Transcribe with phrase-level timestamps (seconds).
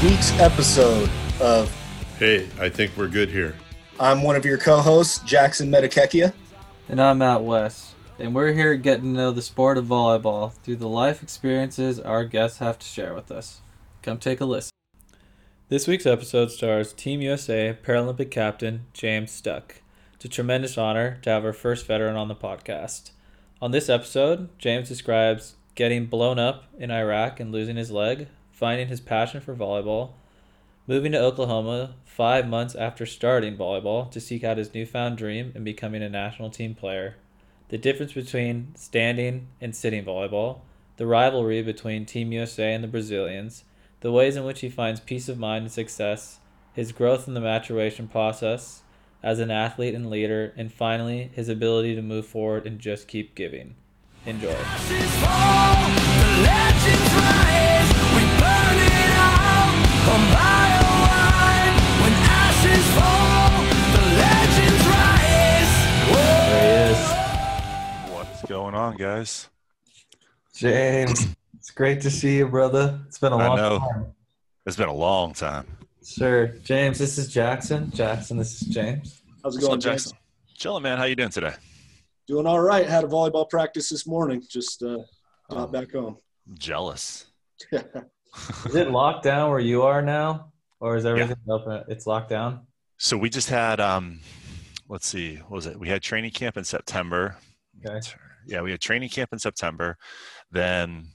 [0.00, 1.10] to this week's episode
[1.40, 1.70] of
[2.18, 3.56] Hey, I think we're good here.
[3.98, 6.32] I'm one of your co-hosts, Jackson Metakekia.
[6.88, 7.94] And I'm Matt West.
[8.18, 12.24] And we're here getting to know the sport of volleyball through the life experiences our
[12.24, 13.60] guests have to share with us.
[14.02, 14.70] Come take a listen.
[15.68, 19.82] This week's episode stars Team USA Paralympic captain James Stuck.
[20.14, 23.10] It's a tremendous honor to have our first veteran on the podcast.
[23.62, 28.28] On this episode, James describes getting blown up in Iraq and losing his leg,
[28.60, 30.10] finding his passion for volleyball,
[30.86, 35.64] moving to Oklahoma five months after starting volleyball to seek out his newfound dream and
[35.64, 37.16] becoming a national team player,
[37.70, 40.58] the difference between standing and sitting volleyball,
[40.98, 43.64] the rivalry between Team USA and the Brazilians,
[44.00, 46.40] the ways in which he finds peace of mind and success,
[46.74, 48.82] his growth in the maturation process
[49.22, 53.34] as an athlete and leader, and finally, his ability to move forward and just keep
[53.34, 53.74] giving.
[54.26, 54.54] Enjoy.
[68.48, 69.48] Going on, guys?
[70.54, 72.98] James, it's great to see you, brother.
[73.06, 73.78] It's been a I long know.
[73.78, 74.06] time.
[74.66, 75.66] It's been a long time.
[76.04, 76.48] Sure.
[76.64, 77.90] James, this is Jackson.
[77.92, 79.22] Jackson, this is James.
[79.42, 80.12] How's it going, up, Jackson?
[80.12, 80.18] Jackson?
[80.56, 80.98] Chilling, man.
[80.98, 81.54] How you doing today?
[82.26, 82.86] Doing all right.
[82.88, 84.42] Had a volleyball practice this morning.
[84.48, 84.98] Just uh,
[85.48, 85.66] got Oh.
[85.66, 86.16] back home.
[86.48, 87.26] I'm jealous.
[88.66, 90.52] Is it locked down where you are now?
[90.78, 91.84] Or is everything open?
[91.88, 92.66] It's locked down?
[92.98, 94.20] So we just had, um,
[94.88, 95.78] let's see, what was it?
[95.78, 97.36] We had training camp in September.
[97.84, 98.00] Okay.
[98.46, 99.96] Yeah, we had training camp in September.
[100.50, 101.08] Then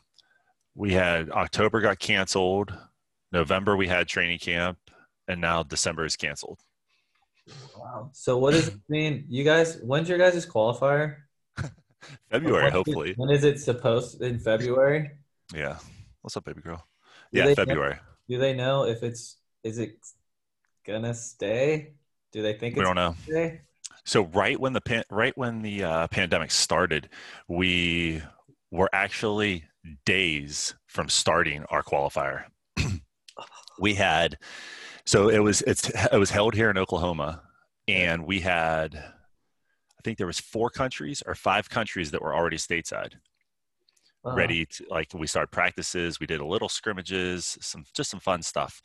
[0.75, 2.73] we had October got canceled.
[3.31, 4.77] November we had training camp,
[5.27, 6.59] and now December is canceled.
[7.77, 8.09] Wow.
[8.13, 9.25] So what does it mean?
[9.29, 11.17] You guys, when's your guys' qualifier?
[12.31, 13.13] February, When- hopefully.
[13.17, 15.11] When is it supposed in February?
[15.53, 15.77] Yeah.
[16.21, 16.83] What's up, baby girl?
[17.35, 17.97] Do Yeah, February.
[18.29, 19.97] Do they know if it's is it
[20.85, 21.93] gonna stay?
[22.31, 23.15] Do they think We it's don't know.
[23.23, 23.61] stay?
[24.05, 27.09] So right when the pan- right when the uh, pandemic started,
[27.47, 28.21] we
[28.71, 29.65] were actually
[30.05, 32.45] days from starting our qualifier.
[33.79, 34.37] we had
[35.05, 37.41] so it was it's it was held here in Oklahoma,
[37.87, 42.57] and we had I think there was four countries or five countries that were already
[42.57, 43.13] stateside
[44.25, 44.33] Wow.
[44.35, 48.41] ready to like we started practices we did a little scrimmages some just some fun
[48.41, 48.81] stuff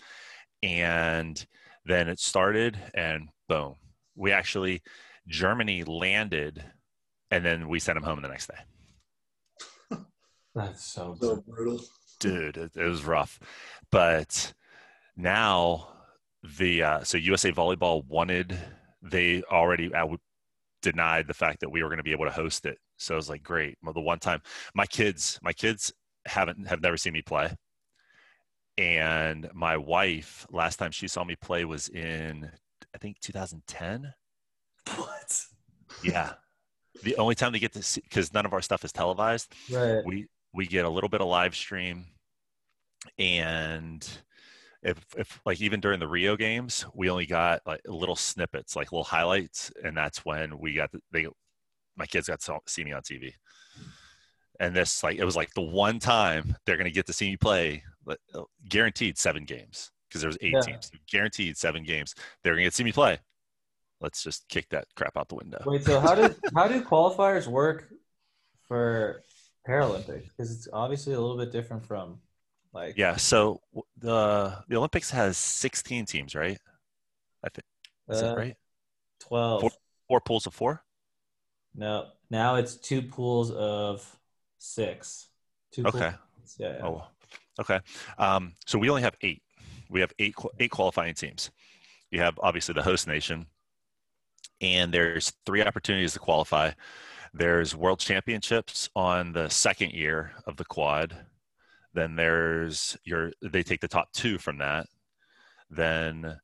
[0.63, 1.47] and
[1.87, 3.77] then it started and boom
[4.15, 4.83] we actually
[5.29, 6.63] germany landed
[7.31, 9.99] and then we sent them home the next day
[10.55, 11.47] That's so So good.
[11.47, 11.81] brutal.
[12.19, 13.41] dude it, it was rough
[13.91, 14.53] but
[15.17, 15.89] now
[16.59, 18.59] the uh, so usa volleyball wanted
[19.01, 20.07] they already uh,
[20.83, 23.17] denied the fact that we were going to be able to host it so it
[23.17, 23.77] was like great.
[23.83, 24.43] Well, the one time
[24.75, 25.93] my kids my kids
[26.27, 27.55] haven't have never seen me play.
[28.79, 32.51] And my wife last time she saw me play was in
[32.95, 34.13] i think 2010
[34.97, 35.43] What?
[36.03, 36.33] yeah.
[37.03, 39.53] The only time they get to see because none of our stuff is televised.
[39.71, 40.03] Right.
[40.05, 42.07] we we get a little bit of live stream.
[43.19, 44.07] And
[44.83, 48.93] if, if like even during the rio games we only got like little snippets like
[48.93, 49.71] little highlights.
[49.85, 51.27] And that's when we got the, they
[51.97, 53.33] my kids got to see me on tv
[54.59, 57.31] and this like it was like the one time they're going to get to see
[57.31, 60.61] me play but, uh, guaranteed seven games because there's eight Yeah.
[60.61, 63.19] teams guaranteed seven games they're going to get to see me play
[64.01, 67.47] let's just kick that crap out the window Wait, so how do how do qualifiers
[67.47, 67.89] work
[68.67, 69.23] for
[69.69, 70.25] Paralympics?
[70.37, 72.19] Because it's obviously a little bit different from
[72.73, 73.61] like Yeah, so
[73.99, 76.59] the the Olympics has 16 teams, right?
[77.45, 77.65] I think
[78.09, 78.57] is uh, that right?
[79.21, 79.61] twelve.
[79.61, 79.71] Four-
[80.09, 80.83] Four pools of four.
[81.75, 84.17] No, now it's two pools of
[84.59, 85.29] six.
[85.73, 86.11] Two Okay.
[86.43, 86.57] six.
[86.59, 86.77] Yeah.
[86.79, 86.87] yeah.
[86.87, 87.05] Oh,
[87.61, 87.81] okay.
[88.19, 89.43] Um, so we only have eight.
[89.89, 91.51] We have eight eight qualifying teams.
[92.11, 93.47] You have obviously the host nation,
[94.61, 96.73] and there's three opportunities to qualify.
[97.33, 101.17] There's World Championships on the second year of the quad.
[101.95, 104.87] Then there's your they take the top two from that.
[105.71, 106.39] Then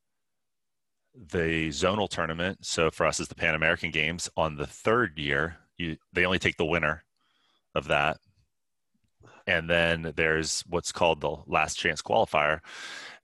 [1.16, 2.58] the zonal tournament.
[2.64, 5.56] So for us is the Pan American Games on the third year.
[5.76, 7.04] You they only take the winner
[7.74, 8.18] of that.
[9.46, 12.60] And then there's what's called the last chance qualifier.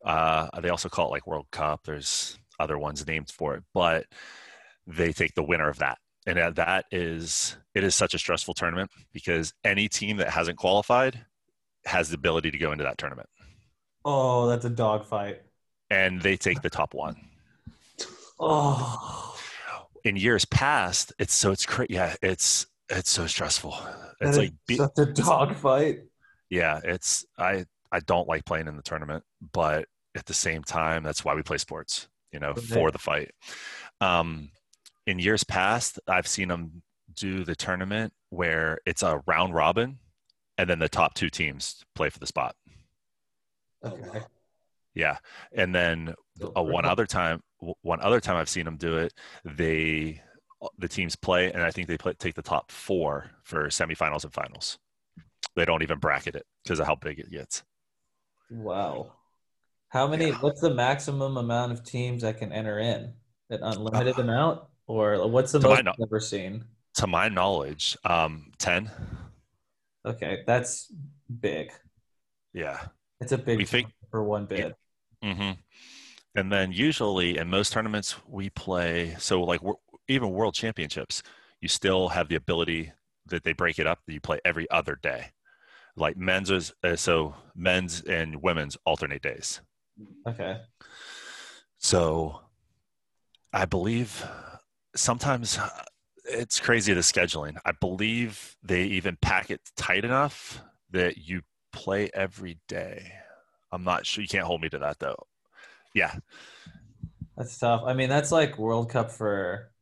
[0.04, 1.80] Uh, they also call it like World Cup.
[1.84, 4.06] There's other ones named for it, but
[4.86, 5.98] they take the winner of that.
[6.26, 10.58] And that- that is, it is such a stressful tournament because any team that hasn't
[10.58, 11.26] qualified
[11.84, 13.28] has the ability to go into that tournament.
[14.04, 15.42] Oh, that's a dogfight.
[15.90, 17.16] And they take the top one.
[18.44, 19.36] Oh,
[20.04, 21.94] In years past, it's so it's crazy.
[21.94, 23.76] Yeah, it's it's so stressful.
[24.20, 26.00] It's like be- such a dogfight.
[26.50, 29.22] yeah, it's I I don't like playing in the tournament,
[29.52, 29.86] but
[30.16, 32.64] at the same time, that's why we play sports, you know, Right.
[32.64, 33.30] for the fight.
[34.00, 34.50] Um,
[35.06, 36.82] in years past, I've seen them
[37.14, 39.98] do the tournament where it's a round robin
[40.58, 42.56] and then the top two teams play for the spot.
[43.84, 44.20] Okay.
[44.94, 45.18] Yeah.
[45.52, 46.14] And then
[46.56, 47.42] uh, one other time,
[47.82, 49.14] one other time I've seen them do it,
[49.44, 50.20] they,
[50.78, 54.32] the teams play, and I think they play, take the top four for semifinals and
[54.32, 54.78] finals.
[55.56, 57.62] They don't even bracket it because of how big it gets.
[58.50, 59.12] Wow.
[59.88, 60.28] How many?
[60.28, 60.34] Yeah.
[60.40, 63.12] What's the maximum amount of teams that can enter in?
[63.50, 66.64] An unlimited amount, or what's the most kno- you've ever seen?
[66.94, 68.90] To my knowledge, um, 10.
[70.06, 70.90] Okay, that's
[71.40, 71.70] big.
[72.54, 72.80] Yeah.
[73.20, 74.74] It's a big We think- for one bid.
[75.22, 75.52] hmm
[76.34, 79.16] And then usually in most tournaments we play.
[79.18, 79.60] So like
[80.08, 81.22] even world championships,
[81.60, 82.92] you still have the ability
[83.26, 84.00] that they break it up.
[84.06, 85.32] That you play every other day.
[85.96, 89.60] Like men's is uh, so men's and women's alternate days.
[90.26, 90.58] Okay.
[91.78, 92.40] So
[93.52, 94.24] I believe
[94.96, 95.68] sometimes uh,
[96.24, 97.56] it's crazy the scheduling.
[97.64, 101.42] I believe they even pack it tight enough that you
[101.72, 103.12] play every day.
[103.70, 104.22] I'm not sure.
[104.22, 105.26] You can't hold me to that though.
[105.94, 106.16] Yeah.
[107.36, 107.82] That's tough.
[107.86, 109.72] I mean, that's like World Cup for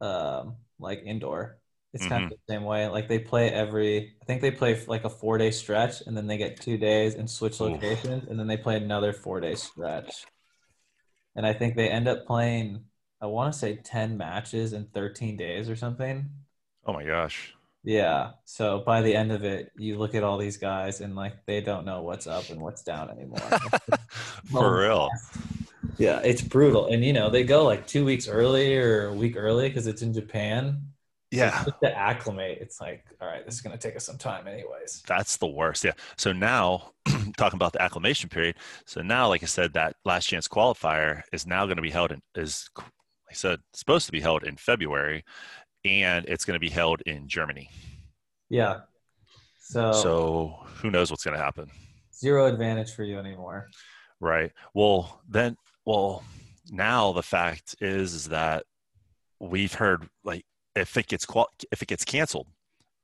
[0.00, 1.60] um like indoor.
[1.94, 2.34] It's kind of Mm-hmm.
[2.38, 2.88] the same way.
[2.88, 6.38] Like they play every I think they play like a 4-day stretch and then they
[6.38, 7.82] get 2 days and switch Oof.
[7.82, 10.28] locations and then they play another 4-day stretch.
[11.36, 12.86] And I think they end up playing
[13.20, 16.30] I want to say 10 matches in 13 days or something.
[16.84, 17.54] Oh my gosh.
[17.84, 18.30] Yeah.
[18.44, 21.60] So by the end of it, you look at all these guys and like they
[21.60, 23.38] don't know what's up and what's down anymore.
[24.50, 25.10] For real.
[25.98, 26.86] Yeah, it's brutal.
[26.86, 30.02] And you know, they go like two weeks early or a week early because it's
[30.02, 30.80] in Japan.
[31.30, 31.64] Yeah.
[31.64, 35.02] Just to acclimate, it's like, all right, this is gonna take us some time anyways.
[35.06, 35.82] That's the worst.
[35.82, 35.92] Yeah.
[36.16, 36.92] So now,
[37.36, 38.56] talking about the acclimation period.
[38.86, 42.12] So now, like I said, that last chance qualifier is now going to be held
[42.12, 42.86] in, is, like
[43.30, 45.24] I said, supposed to be held in February
[45.84, 47.70] and it's going to be held in Germany.
[48.48, 48.80] Yeah.
[49.60, 51.70] So, So who knows what's going to happen.
[52.14, 53.68] zero advantage for you anymore.
[54.20, 54.52] Right.
[54.74, 56.24] Well, then, well,
[56.70, 58.64] now the fact is, is that
[59.40, 60.44] we've heard like
[60.76, 62.46] if it gets qual- if it gets canceled,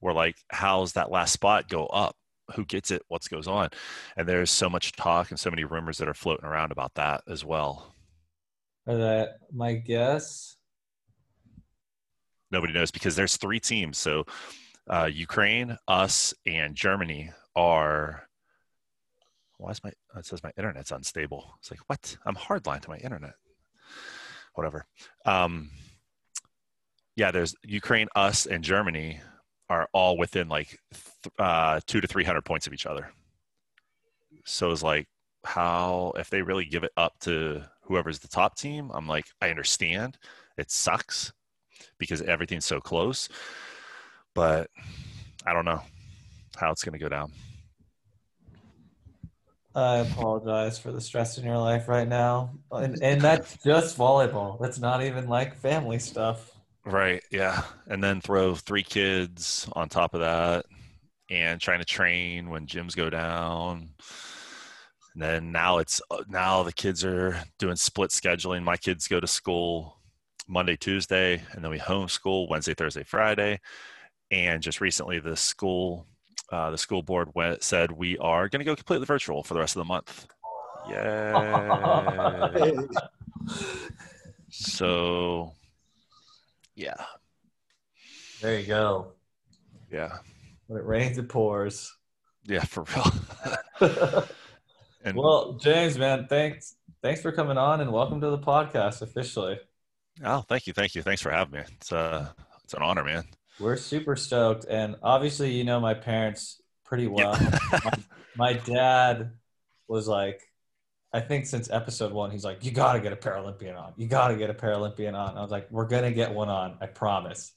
[0.00, 2.14] we're like, how's that last spot go up?
[2.54, 3.02] Who gets it?
[3.08, 3.70] What goes on?
[4.16, 7.22] And there's so much talk and so many rumors that are floating around about that
[7.28, 7.94] as well.
[8.86, 10.56] That my guess.
[12.50, 13.98] Nobody knows because there's three teams.
[13.98, 14.24] So
[14.88, 18.24] uh, Ukraine, us, and Germany are.
[19.58, 19.90] Why is my?
[20.16, 21.54] It says my internet's unstable.
[21.58, 22.16] It's like what?
[22.24, 23.34] I'm hardline to my internet.
[24.54, 24.86] Whatever.
[25.24, 25.70] Um,
[27.16, 29.20] yeah, there's Ukraine, us, and Germany
[29.68, 33.10] are all within like th- uh, two to three hundred points of each other.
[34.44, 35.08] So it's like
[35.44, 39.50] how if they really give it up to whoever's the top team, I'm like I
[39.50, 40.16] understand
[40.56, 41.32] it sucks
[41.98, 43.28] because everything's so close,
[44.34, 44.70] but
[45.44, 45.82] I don't know
[46.56, 47.32] how it's going to go down.
[49.74, 52.50] I apologize for the stress in your life right now.
[52.72, 54.58] And and that's just volleyball.
[54.60, 56.50] That's not even like family stuff.
[56.84, 57.22] Right.
[57.30, 57.62] Yeah.
[57.86, 60.66] And then throw three kids on top of that
[61.30, 63.90] and trying to train when gyms go down.
[65.14, 68.62] And then now it's uh, now the kids are doing split scheduling.
[68.62, 69.97] My kids go to school
[70.48, 73.60] Monday, Tuesday, and then we homeschool Wednesday, Thursday, Friday.
[74.30, 76.06] And just recently, the school
[76.50, 79.60] uh, the school board went, said we are going to go completely virtual for the
[79.60, 80.26] rest of the month.
[80.88, 82.62] Yeah.
[84.50, 85.52] So,
[86.74, 86.94] yeah,
[88.40, 89.12] There you go.
[89.92, 90.18] yeah,
[90.66, 91.94] When it rains, it pours.
[92.44, 93.12] yeah, for real.
[95.04, 99.58] and well, James, man, thanks thanks for coming on and welcome to the podcast officially.
[100.24, 101.66] Oh, thank you, thank you, thanks for having me.
[101.76, 102.28] It's uh,
[102.64, 103.24] it's an honor, man.
[103.58, 107.38] We're super stoked, and obviously, you know my parents pretty well.
[107.84, 107.92] my,
[108.36, 109.32] my dad
[109.88, 110.42] was like,
[111.12, 113.94] I think since episode one, he's like, "You got to get a Paralympian on.
[113.96, 116.76] You got to get a Paralympian on." I was like, "We're gonna get one on.
[116.80, 117.52] I promise.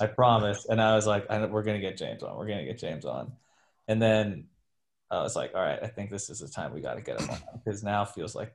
[0.00, 2.36] I promise." And I was like, I, "We're gonna get James on.
[2.36, 3.32] We're gonna get James on."
[3.86, 4.46] And then
[5.10, 7.20] I was like, "All right, I think this is the time we got to get
[7.20, 8.54] him on because now feels like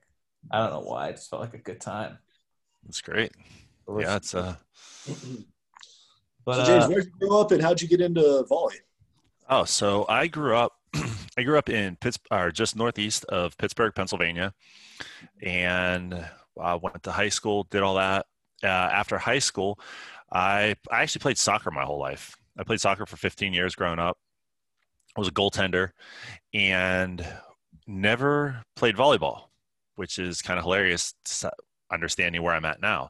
[0.51, 1.09] I don't know why.
[1.09, 2.17] It just felt like a good time."
[2.88, 3.31] It's great.
[3.86, 4.55] But we're- Yeah, it's uh,
[6.45, 8.75] but so James, uh, where'd you grow up and how'd you get into volley?
[9.50, 10.74] Oh, so I grew up.
[11.38, 14.53] I grew up in Pittsburgh, or just northeast of Pittsburgh, Pennsylvania,
[15.41, 16.25] and
[16.62, 17.63] I went to high school.
[17.69, 18.25] Did all that.
[18.63, 19.79] Uh, after high school,
[20.31, 22.36] I I actually played soccer my whole life.
[22.57, 24.17] I played soccer for 15 years growing up.
[25.15, 25.91] I was a goaltender,
[26.53, 27.25] and
[27.88, 29.43] never played volleyball.
[29.95, 31.13] which is kind of hilarious
[31.91, 33.10] understanding where I'm at now.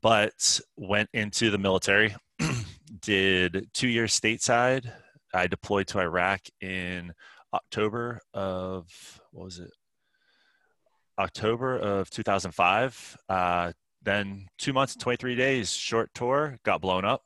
[0.00, 2.14] But went into the military,
[3.00, 4.90] did two years stateside.
[5.34, 7.12] I deployed to Iraq in
[7.52, 8.86] October of,
[9.32, 9.70] what was it?
[11.18, 13.16] October of 2005.
[13.28, 13.72] Uh,
[14.02, 17.22] then two months and 23 days, short tour, got blown up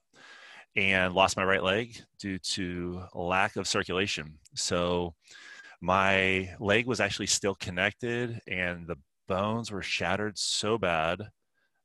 [0.75, 4.39] and lost my right leg due to lack of circulation.
[4.55, 5.15] So
[5.81, 8.97] my leg was actually still connected and the
[9.29, 11.31] bones were shattered so bad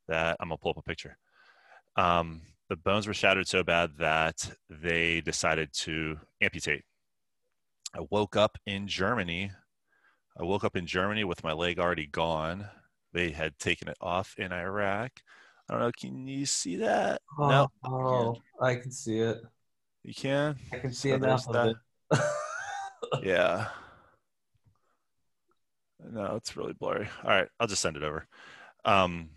[0.08, 1.18] that I'm gonna pull up a picture.
[1.96, 6.84] Um, the bones were shattered so bad that they decided to amputate.
[7.96, 9.52] I woke up in Germany.
[10.40, 12.68] I woke up in Germany with my leg already gone.
[13.14, 15.12] They had taken it off in Iraq.
[15.70, 15.92] I don't know.
[15.98, 17.22] Can you see that?
[17.40, 17.72] Oh, no.
[17.84, 19.42] Oh, I can see it.
[20.04, 20.58] You can.
[20.72, 21.76] I can see so enough of that.
[22.12, 23.24] it.
[23.24, 23.68] yeah.
[26.04, 27.08] No, it's really blurry.
[27.24, 28.28] All right, I'll just send it over.
[28.86, 29.30] Um,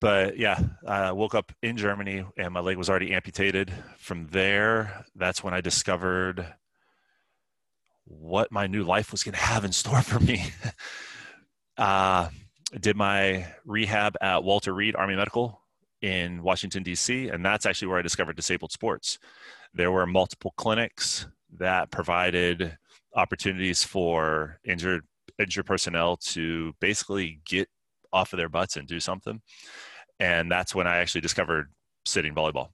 [0.00, 3.72] but yeah, I woke up in Germany and my leg was already amputated.
[3.98, 6.46] From there, that's when I discovered
[8.04, 10.44] what my new life was going to have in store for me.
[11.78, 12.28] uh,
[12.78, 15.60] did my rehab at Walter Reed Army Medical
[16.02, 19.18] in Washington, D.C., and that's actually where I discovered disabled sports.
[19.72, 21.26] There were multiple clinics
[21.58, 22.76] that provided
[23.14, 25.04] opportunities for injured
[25.38, 27.68] injured personnel to basically get
[28.12, 29.40] off of their butts and do something.
[30.18, 31.72] And that's when I actually discovered
[32.04, 32.70] sitting volleyball.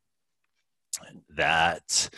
[1.30, 2.10] That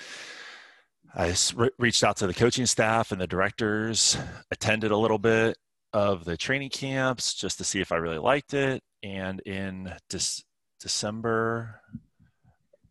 [1.14, 4.16] I re- reached out to the coaching staff and the directors,
[4.50, 5.56] attended a little bit
[5.92, 8.82] of the training camps just to see if I really liked it.
[9.02, 10.42] And in De-
[10.80, 11.80] December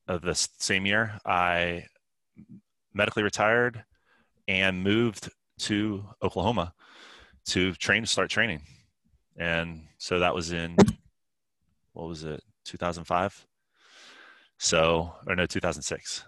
[0.07, 1.85] of the same year, I
[2.93, 3.83] medically retired
[4.47, 6.73] and moved to Oklahoma
[7.47, 8.61] to train, to start training.
[9.37, 10.75] And so that was in,
[11.93, 13.47] what was it, 2005?
[14.57, 16.23] So, or no, 2006.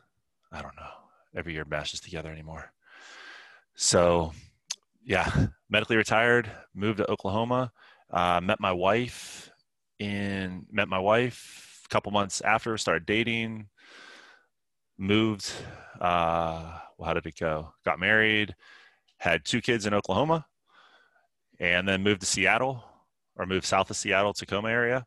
[0.51, 0.89] I don't know.
[1.35, 2.71] Every year mashes together anymore.
[3.75, 4.33] So,
[5.03, 7.71] yeah, medically retired, moved to Oklahoma,
[8.11, 9.51] uh, met my wife
[9.99, 13.67] in, met my wife a couple months after, started dating,
[14.97, 15.51] moved,
[15.99, 17.73] uh, well, how did it go?
[17.83, 18.55] Got married,
[19.17, 20.45] had two kids in Oklahoma,
[21.59, 22.83] and then moved to Seattle
[23.35, 25.05] or moved south of Seattle, Tacoma area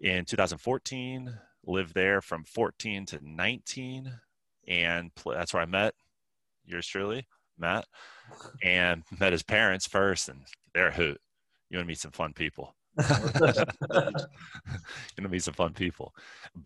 [0.00, 1.32] in 2014.
[1.66, 4.10] Lived there from 14 to 19,
[4.68, 5.92] and that's where I met
[6.64, 7.26] yours truly,
[7.58, 7.86] Matt,
[8.62, 10.40] and met his parents first, and
[10.72, 11.20] they're a hoot.
[11.68, 12.74] You want to meet some fun people.
[12.98, 14.12] You're
[15.16, 16.14] gonna meet some fun people,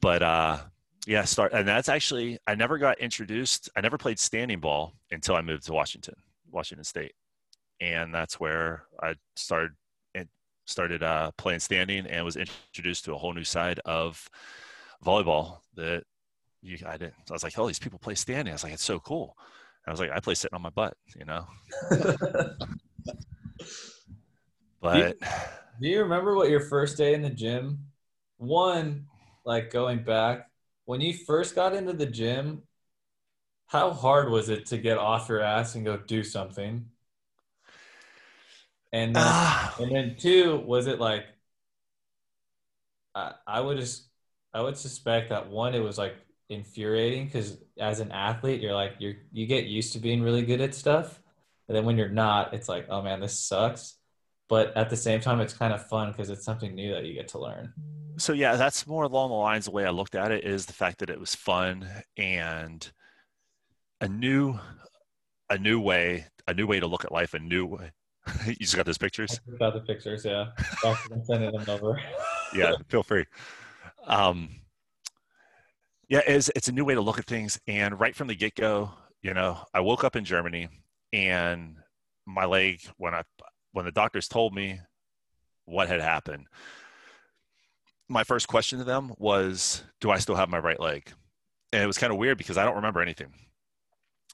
[0.00, 0.59] but uh,
[1.07, 3.69] yeah, start and that's actually I never got introduced.
[3.76, 6.14] I never played standing ball until I moved to Washington,
[6.50, 7.12] Washington State
[7.83, 9.73] and that's where I started
[10.65, 14.29] started uh, playing standing and was introduced to a whole new side of
[15.05, 16.05] volleyball that
[16.62, 17.15] you I didn't.
[17.29, 18.53] I was like, oh, these people play standing.
[18.53, 19.37] I was like, it's so cool.
[19.85, 21.47] And I was like, I play sitting on my butt, you know.
[24.81, 25.15] but do you,
[25.81, 27.81] do you remember what your first day in the gym?
[28.37, 29.07] One,
[29.45, 30.49] like going back
[30.85, 32.62] when you first got into the gym,
[33.67, 36.87] how hard was it to get off your ass and go do something?
[38.93, 41.25] And then, uh, and then two, was it like
[43.15, 44.09] I, I would just
[44.55, 46.15] I would suspect that one, it was like
[46.49, 50.61] infuriating because as an athlete, you're like you're you get used to being really good
[50.61, 51.21] at stuff.
[51.69, 53.97] And then when you're not, it's like, oh man, this sucks.
[54.49, 57.15] But at the same time, it's kind of fun because it's something new that you
[57.15, 57.73] get to learn.
[58.19, 60.75] So yeah, that's more along the lines the way I looked at it is the
[60.75, 62.91] fact that it was fun and
[64.03, 64.59] a new
[65.49, 67.93] a new way a new way to look at life a new way
[68.47, 69.41] you just got those pictures?
[69.52, 70.47] I got the pictures, yeah.
[70.85, 72.00] I'm sending them over.
[72.55, 73.26] yeah, feel free.
[74.07, 74.50] Um,
[76.09, 77.59] yeah, it's, it's a new way to look at things.
[77.67, 78.91] And right from the get go,
[79.23, 80.69] you know, I woke up in Germany
[81.12, 81.76] and
[82.26, 83.23] my leg, when I,
[83.73, 84.81] when the doctors told me
[85.64, 86.47] what had happened,
[88.09, 91.11] my first question to them was, do I still have my right leg?
[91.73, 93.33] And it was kind of weird because I don't remember anything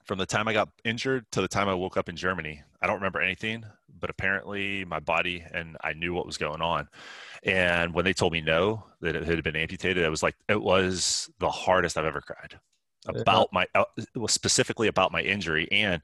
[0.08, 2.62] from the time I got injured to the time I woke up in Germany.
[2.80, 3.64] I don't remember anything,
[3.98, 6.88] but apparently my body and I knew what was going on.
[7.42, 10.60] And when they told me no, that it had been amputated, I was like it
[10.60, 12.58] was the hardest I've ever cried
[13.06, 13.84] about my uh,
[14.26, 16.02] specifically about my injury and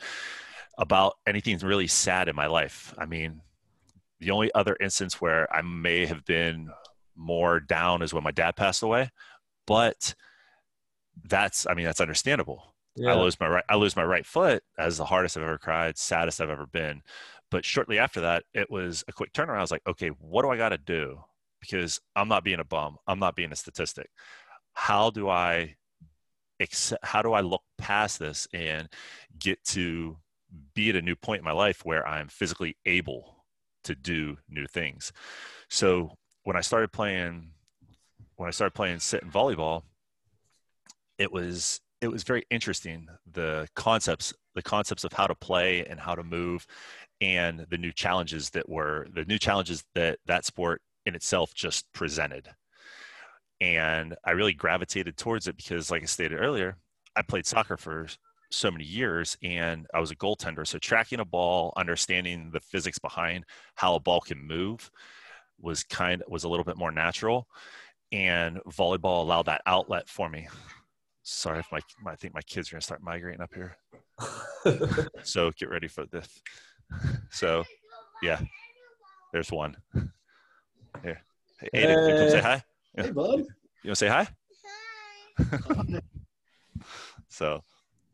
[0.79, 2.95] about anything really sad in my life.
[2.99, 3.41] I mean,
[4.21, 6.71] the only other instance where I may have been
[7.17, 9.11] more down is when my dad passed away,
[9.67, 10.15] but
[11.25, 13.13] that's I mean that's understandable Yeah.
[13.13, 15.99] I lose my right I lose my right foot as the hardest I've ever cried,
[15.99, 17.03] saddest I've ever been.
[17.51, 19.59] But shortly after that, it was a quick turnaround.
[19.59, 21.21] I was like, okay, what do I got to do?
[21.61, 22.97] Because I'm not being a bum.
[23.07, 24.11] I'm not being a statistic.
[24.73, 25.77] How do I
[26.61, 28.89] accept, how do I look past this and
[29.39, 30.17] get to
[30.75, 33.45] be at a new point in my life where I'm physically able
[33.85, 35.13] to do new things?
[35.69, 37.51] So when I started playing
[38.37, 39.83] when I started playing sit and volleyball,
[41.19, 45.99] it was it was very interesting the concepts the concepts of how to play and
[45.99, 46.67] how to move
[47.21, 51.91] and the new challenges that were the new challenges that that sport in itself just
[51.93, 52.49] presented.
[53.61, 56.77] And i really gravitated towards it because like i stated earlier
[57.17, 58.07] i played soccer for
[58.51, 60.67] so many years and i was a goaltender.
[60.67, 63.45] So tracking a ball understanding the physics behind
[63.77, 64.91] how a ball can move
[65.59, 67.49] was kind was a little bit more natural
[68.13, 70.49] and volleyball allowed that outlet for me
[71.25, 73.77] sorry if my, my i think my kids are going to start migrating up here.
[75.25, 76.41] So get ready for this.
[77.31, 77.65] So
[78.23, 78.41] yeah
[79.33, 79.77] there's one.
[81.03, 81.21] Here.
[81.59, 82.63] Hey, Aiden, you come say hi?
[82.97, 83.41] Hey, bud.
[83.41, 83.49] you want
[83.85, 84.29] to say hi?
[85.39, 86.01] Hi.
[87.29, 87.61] so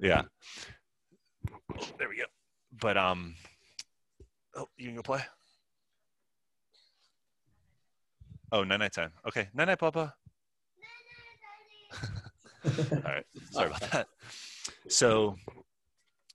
[0.01, 0.23] yeah.
[1.99, 2.25] There we go.
[2.81, 3.35] But um
[4.57, 5.21] oh you can go play.
[8.51, 9.49] Oh night night time okay.
[9.53, 10.15] Night night papa
[12.93, 13.25] all right.
[13.51, 14.09] Sorry about that.
[14.89, 15.37] So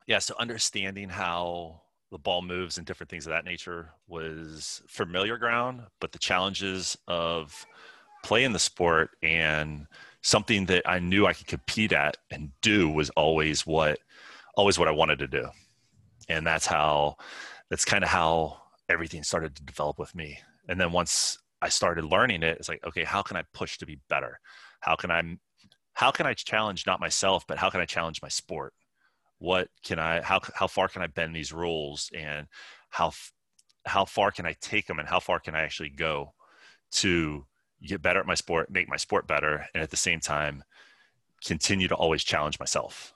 [0.08, 5.38] yeah so understanding how the ball moves and different things of that nature was familiar
[5.38, 7.66] ground but the challenges of
[8.24, 9.88] playing the sport and
[10.22, 14.00] something that i knew i could compete at and do was always what
[14.56, 15.48] always what i wanted to do.
[16.28, 17.18] And that's how
[17.70, 20.40] that's kind of how everything started to develop with me.
[20.68, 23.86] And then once i started learning it it's like okay how can i push to
[23.86, 24.40] be better?
[24.80, 25.22] How can i
[25.96, 28.74] how can i challenge not myself but how can i challenge my sport
[29.40, 32.48] what can i how how far can i bend these rules and
[32.90, 33.12] how
[33.86, 36.34] how far can i take them and how far can i actually go
[36.92, 37.46] to
[37.84, 40.64] get better at my sport make my sport better and at the same time
[41.44, 43.14] continue to always challenge myself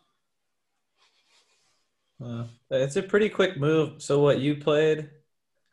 [2.21, 4.01] Uh, it's a pretty quick move.
[4.01, 5.09] So, what you played?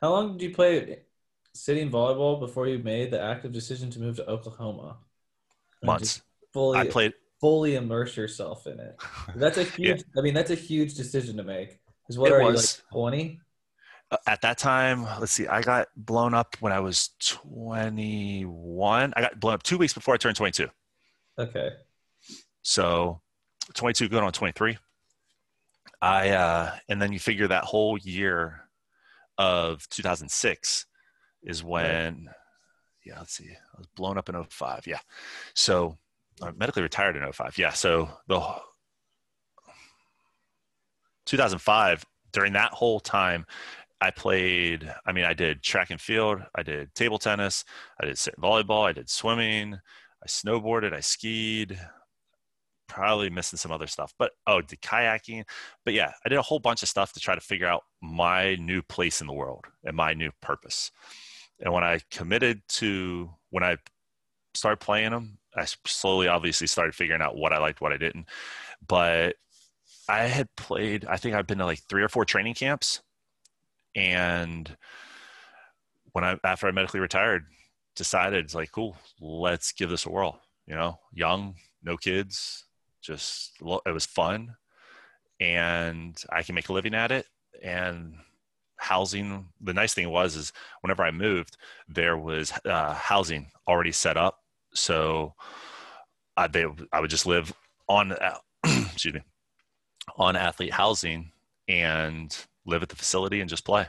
[0.01, 1.01] How long did you play
[1.53, 4.99] sitting volleyball before you made the active decision to move to Oklahoma?
[5.83, 6.23] Months
[6.57, 8.97] Fully, i played fully immerse yourself in it.
[9.35, 10.03] That's a huge.
[10.17, 11.79] I mean, that's a huge decision to make.
[12.03, 13.41] Because what It are you like twenty?
[14.11, 19.21] Uh, at that time let's see i got blown up when i was 21 i
[19.21, 20.69] got blown up two weeks before i turned 22
[21.39, 21.71] Okay.
[22.63, 23.21] So
[23.75, 24.79] 22 going on 23.
[26.03, 28.63] I uh and then you figure that whole year
[29.39, 30.87] of 2006
[31.43, 32.29] is when
[33.05, 33.49] yeah, let's see.
[33.49, 34.87] I was blown up in 05.
[34.87, 34.99] Yeah.
[35.55, 35.97] So
[36.43, 37.59] I'm medically retired in 05.
[37.59, 37.71] Yeah.
[37.71, 38.41] So the
[41.27, 43.47] 2005 during that whole time
[44.01, 47.65] I played I mean I did track and field, I did table tennis,
[48.01, 49.75] I did volleyball, I did swimming,
[50.23, 51.79] I snowboarded, I skied,
[52.89, 54.13] probably missing some other stuff.
[54.19, 55.45] But oh, did kayaking.
[55.85, 58.57] But yeah, I did a whole bunch of stuff to try to figure out my
[58.57, 60.91] new place in the world and my new purpose.
[61.61, 63.79] And when I committed to when I
[64.55, 68.27] started playing them, I slowly obviously started figuring out what I liked, what I didn't.
[68.87, 69.37] But
[70.09, 73.03] I had played, I think I've been to like three or four training camps.
[73.95, 74.77] And
[76.13, 77.47] when I after I medically retired,
[77.95, 80.41] decided like, cool, let's give this a whirl.
[80.67, 82.65] You know, young, no kids,
[83.03, 84.57] just it was fun,
[85.41, 87.27] and I can make a living at it.
[87.63, 88.17] And
[88.77, 91.57] housing, the nice thing was is whenever I moved,
[91.89, 94.41] there was uh, housing already set up,
[94.77, 95.35] so
[96.37, 97.53] I they, I would just live
[97.89, 99.23] on uh, excuse me
[100.17, 101.33] on athlete housing
[101.69, 103.87] and live at the facility and just play.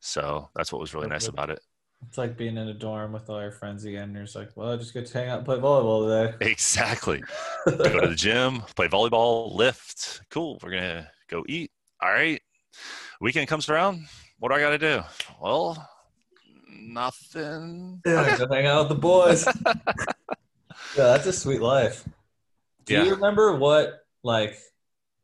[0.00, 1.60] So that's what was really nice about it.
[2.06, 4.12] It's like being in a dorm with all your friends again.
[4.12, 6.36] You're just like, well, I just get to hang out and play volleyball today.
[6.50, 7.22] Exactly.
[7.66, 10.20] go to the gym, play volleyball, lift.
[10.30, 10.58] Cool.
[10.62, 11.70] We're gonna go eat.
[12.02, 12.40] All right.
[13.20, 14.06] Weekend comes around.
[14.38, 15.02] What do I got to do?
[15.40, 15.88] Well,
[16.84, 18.00] nothing.
[18.06, 19.46] Yeah, go hang out with the boys.
[19.66, 19.74] yeah,
[20.96, 22.06] that's a sweet life.
[22.84, 23.04] Do Yeah.
[23.04, 24.56] you remember what like?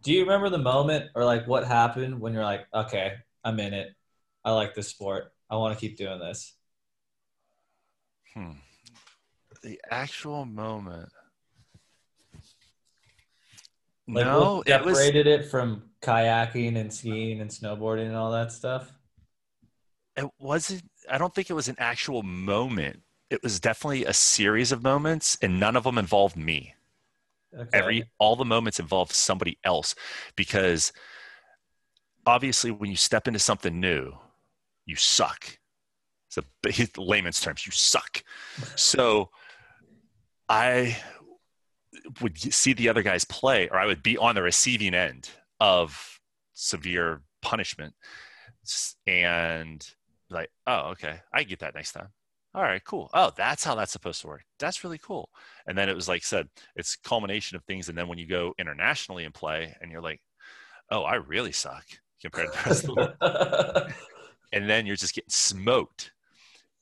[0.02, 3.74] Do you remember the moment or like what happened when you're like, okay, I'm in
[3.74, 3.94] it.
[4.44, 5.32] I like this sport.
[5.50, 6.54] I want to keep doing this.
[8.34, 8.52] Hmm.
[9.62, 11.10] The actual moment.
[14.08, 14.96] Like no, what it was.
[14.98, 18.90] separated it from kayaking and skiing and snowboarding and all that stuff.
[20.16, 20.89] It wasn't.
[21.10, 23.00] I don't think it was an actual moment.
[23.30, 26.74] It was definitely a series of moments, and none of them involved me.
[27.52, 27.68] Okay.
[27.72, 29.96] every all the moments involve somebody else
[30.36, 30.92] because
[32.24, 34.12] obviously when you step into something new
[34.86, 35.58] you suck
[36.28, 36.42] so
[36.96, 38.22] layman's terms you suck
[38.76, 39.30] so
[40.48, 40.96] i
[42.20, 46.20] would see the other guys play or i would be on the receiving end of
[46.52, 47.94] severe punishment
[49.08, 49.92] and
[50.30, 52.08] like oh okay i get that next time.
[52.54, 53.10] All right cool.
[53.14, 54.44] Oh that's how that's supposed to work.
[54.58, 55.30] That's really cool.
[55.66, 58.54] And then it was like said it's culmination of things and then when you go
[58.58, 60.20] internationally and play and you're like
[60.90, 61.84] oh i really suck
[62.22, 63.12] compared to the rest of the world.
[64.52, 66.12] And then you're just getting smoked.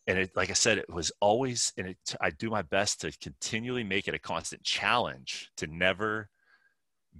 [0.07, 3.13] And it like i said it was always and it i do my best to
[3.21, 6.31] continually make it a constant challenge to never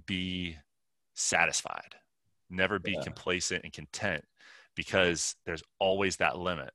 [0.05, 0.57] be
[1.13, 1.95] satisfied
[2.49, 3.03] never be Yeah.
[3.03, 4.25] complacent and content
[4.79, 6.71] because there's always that limit.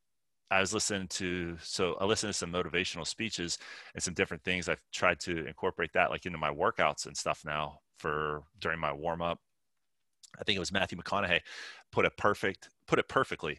[0.51, 3.57] I was listening to so i listened to some motivational speeches
[3.95, 4.69] and some different things.
[4.69, 8.93] I've tried to incorporate that like into my workouts and stuff now for during my
[8.93, 9.39] warm up
[10.39, 11.41] i think it was matthew mcconaughey
[11.93, 13.59] put it perfect put it perfectly.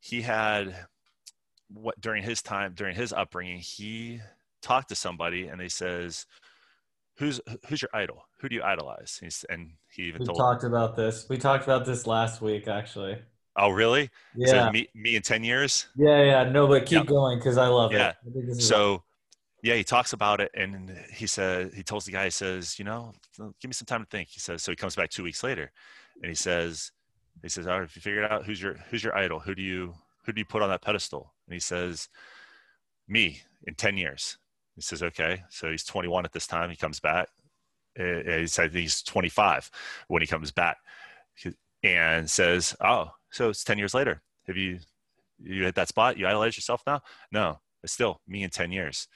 [0.00, 0.74] He had
[1.68, 4.20] what during his time during his upbringing he
[4.60, 6.26] talked to somebody and they says
[7.18, 8.26] who's who's your idol?
[8.40, 9.18] Who do you idolize?
[9.22, 11.26] He's, and he even we told talked about this.
[11.28, 13.18] We talked about this last week, actually.
[13.56, 14.10] Oh really?
[14.36, 15.86] Yeah, me, me in 10 years?
[15.96, 16.50] Yeah, yeah.
[16.50, 17.04] No, but keep Yeah.
[17.04, 18.10] going because I love Yeah.
[18.10, 18.16] it.
[18.26, 19.02] I think this so
[19.62, 22.84] yeah he talks about it and he said he tells the guy he says you
[22.84, 24.62] know give me some time to think he says.
[24.62, 25.72] So he comes back two weeks later
[26.22, 26.92] and he says
[27.42, 29.62] he says all right if you figured out who's your who's your idol who do
[29.62, 29.94] you
[30.26, 31.32] who do you put on that pedestal?
[31.46, 32.08] And he says
[33.08, 34.38] me in 10 years.
[34.74, 35.42] He says okay.
[35.50, 36.70] So he's 21 at this time.
[36.70, 37.28] He comes back
[37.98, 39.70] Uh, he said he's 25
[40.08, 40.78] when he comes back.
[41.82, 44.22] And says oh so it's 10 years later.
[44.46, 44.78] Have you
[45.42, 46.16] you hit that spot?
[46.16, 47.02] You idolize yourself now?
[47.30, 49.06] No it's still me in 10 years.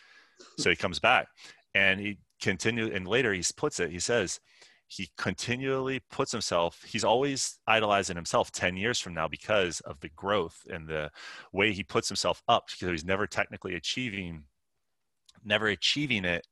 [0.58, 1.26] So he comes back
[1.74, 4.38] and he continue and later he puts it he says
[4.86, 10.08] he continually puts himself he's always idolizing himself 10 years from now because of the
[10.10, 11.10] growth and the
[11.52, 14.44] way he puts himself up because he's never technically achieving
[15.44, 16.46] never achieving it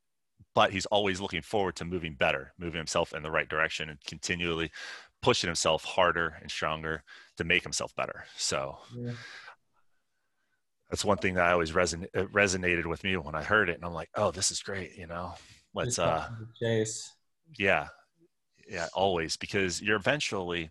[0.57, 4.05] but he's always looking forward to moving better moving himself in the right direction and
[4.05, 4.73] continually
[5.23, 7.05] pushing himself harder and stronger
[7.37, 9.13] to make himself better so Yeah.
[10.91, 13.75] that's one thing that I always reson- it resonated with me when I heard it,
[13.77, 15.35] and I'm like, oh, this is great, you know.
[15.75, 16.29] Let's, uh,
[16.61, 17.13] Chase.
[17.59, 17.89] yeah,
[18.69, 20.71] yeah, always because you're eventually,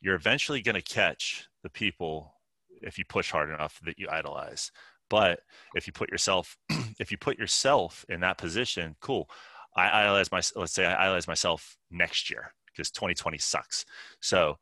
[0.00, 2.34] you're eventually going to catch the people
[2.80, 4.72] if you push hard enough that you idolize.
[5.08, 5.40] But
[5.74, 6.56] if you put yourself,
[6.98, 9.28] if you put yourself in that position, cool.
[9.76, 13.84] I idolize my, let's say I idolize myself next year because 2020 sucks.
[14.20, 14.58] So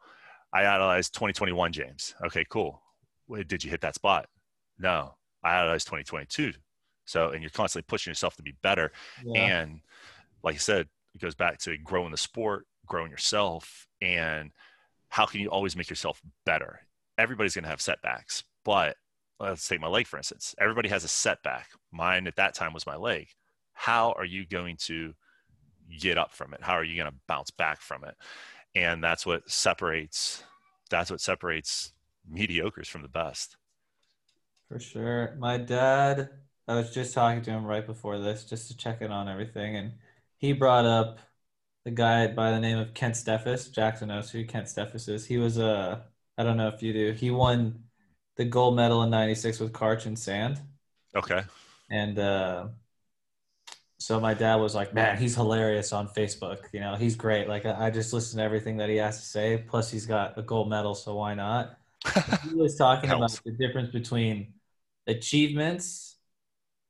[0.53, 2.15] I idolized 2021 James.
[2.25, 2.83] Okay, cool.
[3.47, 4.27] Did you hit that spot?
[4.79, 6.53] No, I idolized 2022.
[7.05, 8.93] So, and you're constantly pushing yourself to be better.
[9.25, 9.41] Yeah.
[9.41, 9.81] And
[10.43, 14.51] like I said, it goes back to growing the sport, growing yourself, and
[15.09, 16.81] how can you always make yourself better?
[17.19, 18.97] Everybody's going to have setbacks, but
[19.41, 20.55] let's take my leg for instance.
[20.59, 21.69] Everybody has a setback.
[21.93, 23.29] Mine at that time was my leg.
[23.73, 25.15] How are you going to
[25.99, 26.63] get up from it?
[26.63, 28.15] How are you going to bounce back from it?
[28.75, 30.45] And that's what separates.
[30.91, 31.93] That's what separates
[32.33, 33.57] mediocres from the best.
[34.69, 35.37] For sure.
[35.39, 36.31] My dad,
[36.69, 39.77] I was just talking to him right before this just to check in on everything,
[39.77, 39.95] and
[40.39, 41.19] he brought up
[41.85, 43.73] the guy by the name of Kent Steffes.
[43.73, 45.27] Jackson knows who Kent Steffes is.
[45.27, 46.05] He was a,
[46.39, 47.85] I don't know if you do, he won
[48.37, 50.61] the gold medal in 96 with Karch and Sand.
[51.15, 51.43] Okay.
[51.91, 52.69] And uh,
[54.01, 56.61] so my dad was like, man, he's hilarious on Facebook.
[56.73, 57.49] You know, he's great.
[57.49, 59.63] Like, I, just listen to everything that he has to say.
[59.69, 61.79] Plus, he's got a gold medal, so why not?
[62.49, 64.55] he was talking about the difference between
[65.07, 66.17] achievements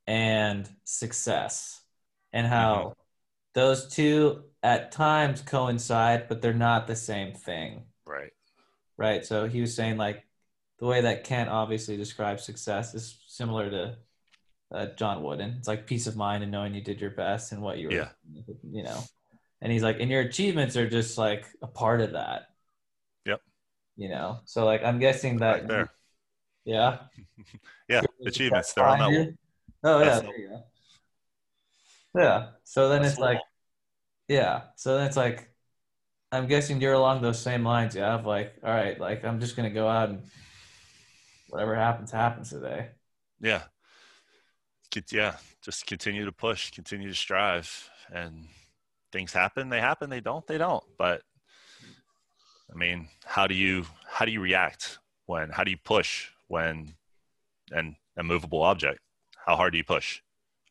[0.07, 1.83] and success
[2.33, 2.91] and how mm-hmm.
[3.55, 7.87] those two at times coincide, but they're not the same thing.
[8.07, 8.31] right.
[8.97, 9.27] Right.
[9.27, 10.25] So he was saying like
[10.79, 13.97] the way that Kent obviously describes success is similar to
[14.73, 15.55] uh, John Wooden.
[15.59, 17.95] It's like peace of mind and knowing you did your best and what you were,
[17.95, 18.09] Yeah.
[18.71, 19.03] you know.
[19.61, 22.47] And he's like, and your achievements are just like a part of that.
[23.27, 23.41] Yep.
[23.97, 24.41] You know.
[24.45, 25.91] So like I'm guessing that Right there.
[26.65, 26.99] yeah.
[27.89, 28.03] Yeah.
[28.25, 28.73] Achievements.
[28.73, 29.11] They're on that.
[29.11, 29.39] You?
[29.83, 30.63] Oh yeah, That's- there you go.
[32.15, 32.49] Yeah.
[32.65, 33.41] So then That's it's like,
[34.29, 34.63] yeah.
[34.77, 35.49] So then it's like,
[36.33, 37.95] I'm guessing you're along those same lines.
[37.97, 38.15] Yeah.
[38.15, 40.23] Of like, all right, like I'm just gonna go out and
[41.49, 42.91] whatever happens, happens today.
[43.41, 43.63] yeah
[45.11, 48.47] Yeah just continue to push continue to strive and
[49.13, 51.21] things happen they happen they don't they don't but
[52.73, 56.95] i mean how do you how do you react when how do you push when
[57.73, 59.01] an immovable object
[59.45, 60.23] how hard do you push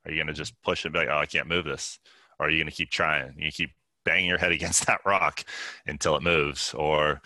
[0.06, 2.00] are you going to just push and be like oh i can't move this
[2.40, 3.36] or are you going to keep trying?
[3.38, 3.72] You keep
[4.06, 5.44] banging your head against that rock
[5.86, 7.22] until it moves, or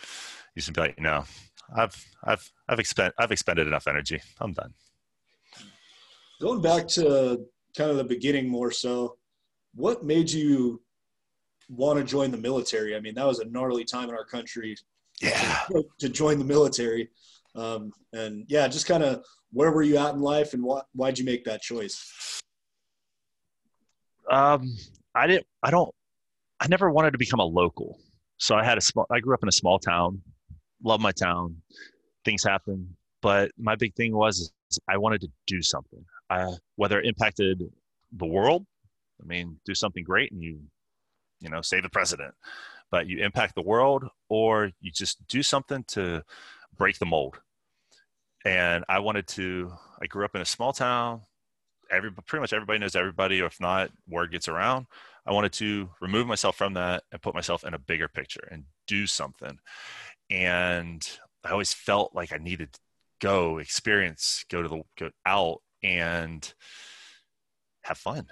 [0.56, 1.26] you just be like, no,
[1.76, 4.22] I've I've I've expended I've expended enough energy.
[4.40, 4.74] I'm done.
[6.44, 7.46] Going back to
[7.78, 9.16] kind of the beginning more so,
[9.76, 10.82] what made you
[11.70, 12.98] want to join the military?
[12.98, 14.76] I mean, that was a gnarly time in our country.
[15.22, 15.62] Yeah.
[15.72, 17.08] To, to join the military,
[17.56, 21.18] um, and yeah, just kind of where were you at in life, and why why'd
[21.18, 22.42] you make that choice?
[24.30, 24.76] Um,
[25.16, 25.48] I didn't.
[25.64, 25.96] I don't.
[26.60, 28.00] I never wanted to become a local.
[28.36, 29.06] So I had a small.
[29.10, 30.22] I grew up in a small town.
[30.84, 31.56] Love my town.
[32.26, 34.52] Things happen, but my big thing was
[34.90, 36.04] I wanted to do something.
[36.42, 37.64] Uh, whether it impacted
[38.12, 38.66] the world,
[39.22, 40.60] I mean, do something great and you,
[41.40, 42.34] you know, save the president,
[42.92, 46.24] but you impact the world or you just do something to
[46.78, 47.40] break the mold.
[48.46, 49.74] And I wanted to.
[50.02, 51.22] I grew up in a small town.
[51.90, 54.88] Every pretty much everybody knows everybody, or if not, word gets around.
[55.26, 58.66] I wanted to remove myself from that and put myself in a bigger picture and
[58.88, 59.60] do something.
[60.30, 61.08] And
[61.46, 62.80] I always felt like I needed to
[63.22, 66.54] go experience, go to the go out and
[67.84, 68.28] have fun.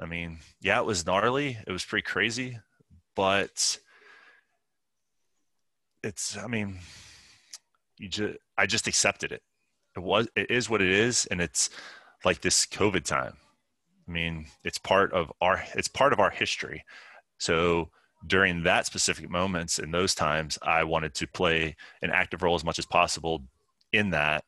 [0.00, 1.58] I mean, yeah, it was gnarly.
[1.66, 2.58] It was pretty crazy,
[3.14, 3.78] but
[6.02, 6.78] it's, I mean,
[7.98, 9.42] you just, I just accepted it.
[9.96, 11.26] It was, it is what it is.
[11.26, 11.70] And it's
[12.24, 13.34] like this COVID time.
[14.08, 16.84] I mean, it's part of our, it's part of our history.
[17.38, 17.90] So
[18.26, 22.64] during that specific moments in those times, I wanted to play an active role as
[22.64, 23.42] much as possible
[23.92, 24.44] in that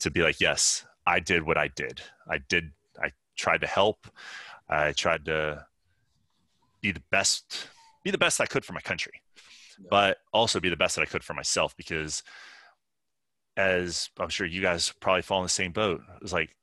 [0.00, 2.00] to be like, yes, I did what I did.
[2.28, 4.08] I did, I tried to help.
[4.68, 5.66] I tried to
[6.80, 7.68] be the best,
[8.02, 9.22] be the best I could for my country,
[9.90, 12.22] but also be the best that I could for myself because
[13.56, 16.02] as I'm sure you guys probably fall in the same boat.
[16.16, 16.54] It was like,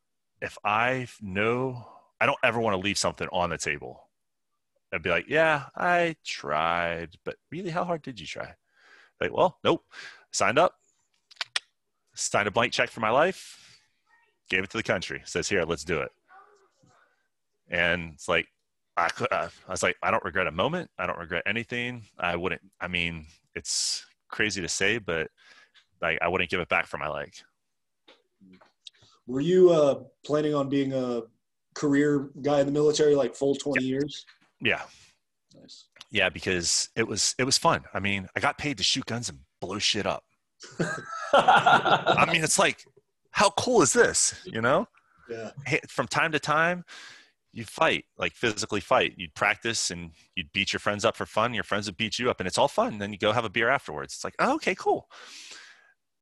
[0.41, 1.87] if I know,
[2.21, 4.09] I don't ever want to leave something on the table.
[4.93, 8.53] I'd be like, yeah, I tried, but really, how hard did you try?
[9.19, 9.83] Like, well, nope.
[10.31, 10.75] Signed up,
[12.13, 13.62] signed a blank check for my life,
[14.53, 15.21] gave it to the country.
[15.25, 16.11] Says here, let's do it.
[17.69, 18.47] And it's like,
[18.95, 20.91] I, could, uh, I was like, I don't regret a moment.
[20.99, 22.03] I don't regret anything.
[22.19, 22.61] I wouldn't.
[22.79, 25.27] I mean, it's crazy to say, but
[26.01, 27.33] like, I wouldn't give it back for my leg.
[29.25, 31.23] Were you uh, planning on being a
[31.73, 33.89] career guy in the military, like full twenty yeah.
[33.89, 34.25] years?
[34.61, 34.81] Yeah.
[35.59, 35.85] Nice.
[36.11, 37.85] Yeah, because it was it was fun.
[37.93, 40.23] I mean, I got paid to shoot guns and blow shit up.
[41.33, 42.85] I mean, it's like,
[43.33, 44.33] how cool is this?
[44.45, 44.87] You know?
[45.29, 45.51] Yeah.
[45.87, 46.85] From time to time,
[47.51, 49.13] you fight, like physically fight.
[49.17, 51.53] You'd practice and you'd beat your friends up for fun.
[51.53, 52.93] Your friends would beat you up, and it's all fun.
[52.93, 54.13] And then you go have a beer afterwards.
[54.13, 55.07] It's like, oh, okay, cool.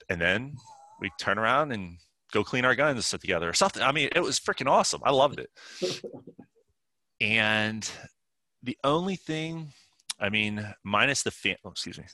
[0.09, 0.55] And then
[0.99, 1.97] we turn around and
[2.31, 3.81] go clean our guns together or something.
[3.81, 5.01] I mean, it was freaking awesome.
[5.03, 5.49] I loved it.
[7.21, 7.89] and
[8.63, 9.73] the only thing,
[10.19, 12.05] I mean, minus the oh, excuse me,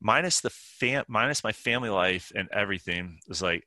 [0.00, 3.64] minus the fam, minus my family life and everything is like,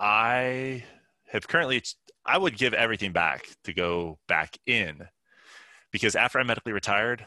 [0.00, 0.84] I
[1.28, 1.82] have currently,
[2.24, 5.08] I would give everything back to go back in
[5.92, 7.26] because after I medically retired,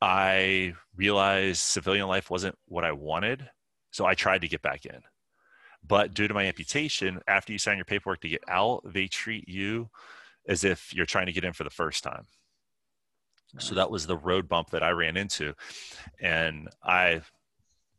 [0.00, 3.48] I realized civilian life wasn't what I wanted.
[3.90, 5.00] So I tried to get back in.
[5.86, 9.48] But due to my amputation, after you sign your paperwork to get out, they treat
[9.48, 9.90] you
[10.48, 12.26] as if you're trying to get in for the first time.
[13.58, 15.54] So that was the road bump that I ran into.
[16.20, 17.22] And I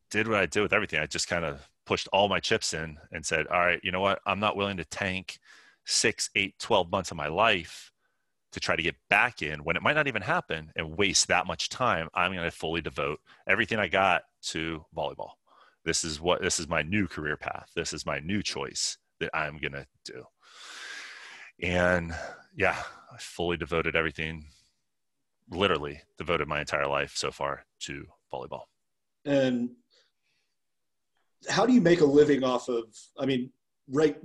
[0.10, 1.00] did what I did with everything.
[1.00, 4.00] I just kind of pushed all my chips in and said, all right, you know
[4.00, 4.20] what?
[4.26, 5.40] I'm not willing to tank
[5.86, 7.92] six, eight, 12 months of my life
[8.54, 11.48] to try to get back in when it might not even happen and waste that
[11.48, 12.08] much time.
[12.14, 15.32] I'm going to fully devote everything I got to volleyball.
[15.84, 17.70] This is what this is my new career path.
[17.76, 20.24] This is my new choice that I'm going to do.
[21.62, 22.16] And
[22.56, 22.78] yeah,
[23.12, 24.46] I fully devoted everything,
[25.50, 28.64] literally devoted my entire life so far to volleyball.
[29.26, 29.72] And
[31.50, 32.86] how do you make a living off of,
[33.18, 33.52] I mean,
[33.90, 34.18] right,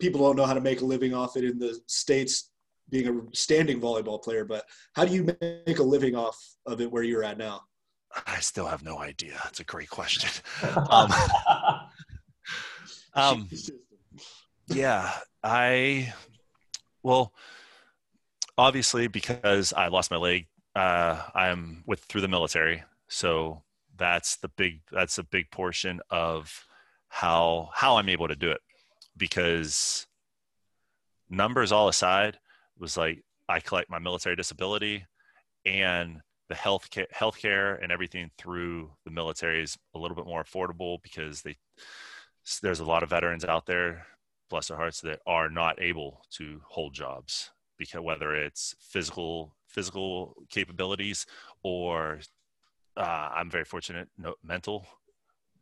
[0.00, 2.50] people don't know how to make a living off it in the States
[2.88, 6.90] being a standing volleyball player, but how do you make a living off of it
[6.90, 7.62] where you're at now?
[8.26, 9.32] I still have no idea.
[9.42, 10.28] That's a great question.
[10.90, 11.10] um,
[13.14, 13.48] um,
[14.68, 15.10] yeah,
[15.42, 16.12] I
[17.02, 17.32] well,
[18.58, 23.62] obviously because I lost my leg, uh, I'm with through the military, so
[23.96, 26.66] that's the big that's a big portion of
[27.08, 28.60] how how I'm able to do it.
[29.16, 30.06] Because
[31.28, 32.38] numbers all aside
[32.78, 35.04] was like I collect my military disability
[35.66, 40.44] and the health care, healthcare and everything through the military is a little bit more
[40.44, 41.56] affordable because they
[42.60, 44.06] there's a lot of veterans out there
[44.50, 50.34] bless their hearts that are not able to hold jobs because whether it's physical physical
[50.50, 51.26] capabilities
[51.62, 52.20] or
[52.96, 54.86] uh, I'm very fortunate no, mental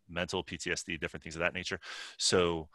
[0.08, 1.78] mental PTSD different things of that nature.
[2.18, 2.68] So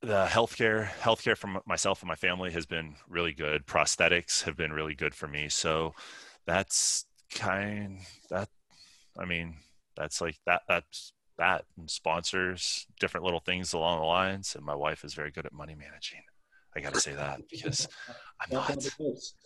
[0.00, 3.66] the healthcare healthcare from myself and my family has been really good.
[3.66, 5.48] Prosthetics have been really good for me.
[5.48, 5.94] So
[6.46, 7.98] that's kind
[8.30, 8.48] that
[9.18, 9.54] i mean
[9.94, 14.54] that's like that that's that and sponsors different little things along the lines.
[14.54, 16.20] And my wife is very good at money managing
[16.78, 17.88] i gotta say that because
[18.40, 18.88] i'm not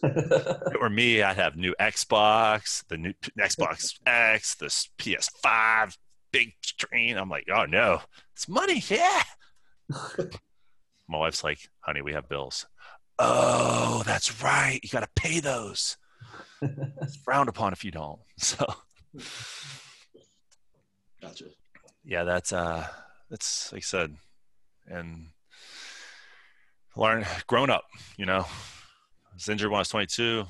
[0.80, 5.96] or me i'd have new xbox the new xbox x this ps5
[6.32, 7.16] big screen.
[7.16, 8.00] I'm like oh no
[8.34, 9.22] it's money yeah.
[11.08, 12.66] My wife's like honey we have bills.
[13.18, 15.98] Oh that's right you gotta pay those.
[16.62, 18.66] It's frowned upon if you don't so.
[21.20, 21.44] Gotcha.
[22.04, 22.86] yeah, that's uh
[23.30, 24.16] that's like I said,
[24.86, 25.28] and
[26.96, 27.84] learn grown up,
[28.16, 28.40] you know.
[28.40, 30.44] I was injured when I was 22,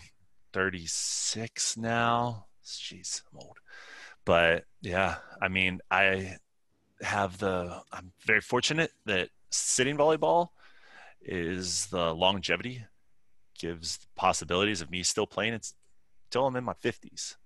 [0.53, 2.47] 36 now.
[2.65, 3.59] Jeez, I'm old.
[4.25, 6.37] But yeah, I mean, I
[7.01, 10.49] have the I'm very fortunate that sitting volleyball
[11.21, 12.85] is the longevity
[13.59, 15.75] gives the possibilities of me still playing it's
[16.31, 17.37] till I'm in my 50s.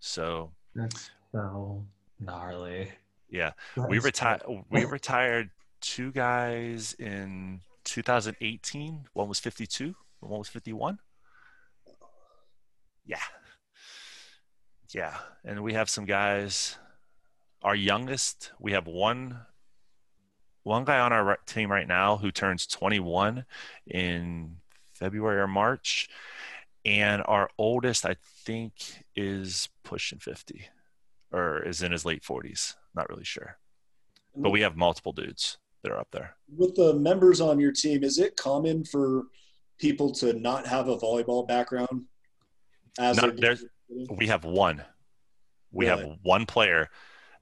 [0.00, 1.84] So That's so
[2.20, 2.92] gnarly.
[3.28, 3.52] yeah,
[3.88, 4.42] we retired.
[4.70, 9.06] We retired two guys in 2018.
[9.14, 9.94] One was 52.
[10.20, 10.98] One was 51.
[13.06, 13.18] Yeah,
[14.92, 16.76] yeah, and we have some guys.
[17.62, 19.40] Our youngest, we have one.
[20.64, 23.44] One guy on our team right now who turns 21
[23.86, 24.56] in
[24.94, 26.08] February or March,
[26.84, 28.72] and our oldest, I think,
[29.14, 30.68] is pushing 50
[31.32, 32.74] or is in his late 40s.
[32.94, 33.58] Not really sure.
[34.34, 36.34] But we have multiple dudes are up there.
[36.54, 39.24] With the members on your team, is it common for
[39.78, 42.04] people to not have a volleyball background?
[42.98, 43.64] As Not- there's-
[44.10, 44.84] We have one.
[45.70, 46.88] We have one player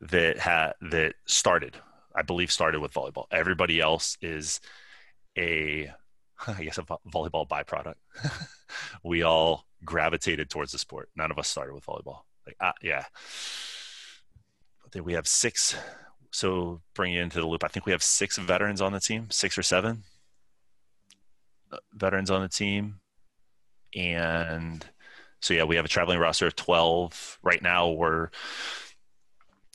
[0.01, 1.77] that had that started,
[2.15, 3.27] I believe, started with volleyball.
[3.31, 4.61] Everybody else is
[5.39, 5.91] a,
[6.47, 7.95] I guess, a volleyball byproduct.
[9.05, 11.09] we all gravitated towards the sport.
[11.17, 12.21] None of us started with volleyball.
[12.47, 13.05] Like, uh, yeah.
[14.93, 15.77] Then we have six.
[16.35, 17.63] So bring you into the loop.
[17.63, 20.03] I think we have six veterans on the team, six or seven
[21.71, 22.97] uh, veterans on the team,
[23.95, 24.85] and
[25.41, 27.89] so yeah, we have a traveling roster of twelve right now.
[27.89, 28.31] We're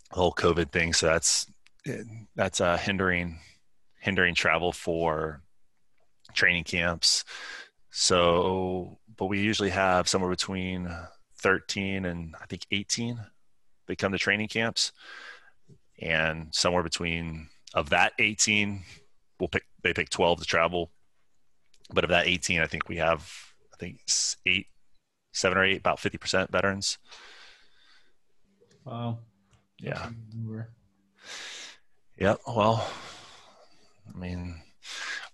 [0.10, 1.48] the whole COVID thing, so that's
[2.36, 3.40] that's uh, hindering
[4.02, 5.42] hindering travel for
[6.34, 7.24] training camps.
[7.90, 10.94] So, but we usually have somewhere between
[11.38, 13.18] thirteen and I think eighteen.
[13.88, 14.92] They come to training camps,
[16.02, 18.84] and somewhere between of that eighteen,
[19.40, 20.92] we'll pick they pick twelve to travel.
[21.94, 23.32] But of that eighteen, I think we have
[23.74, 24.02] I think
[24.46, 24.68] eight
[25.34, 26.98] seven or eight, about 50% veterans.
[28.86, 29.20] Wow.
[29.80, 30.10] Yeah.
[32.18, 32.42] Yep.
[32.48, 32.90] Well,
[34.14, 34.62] I mean,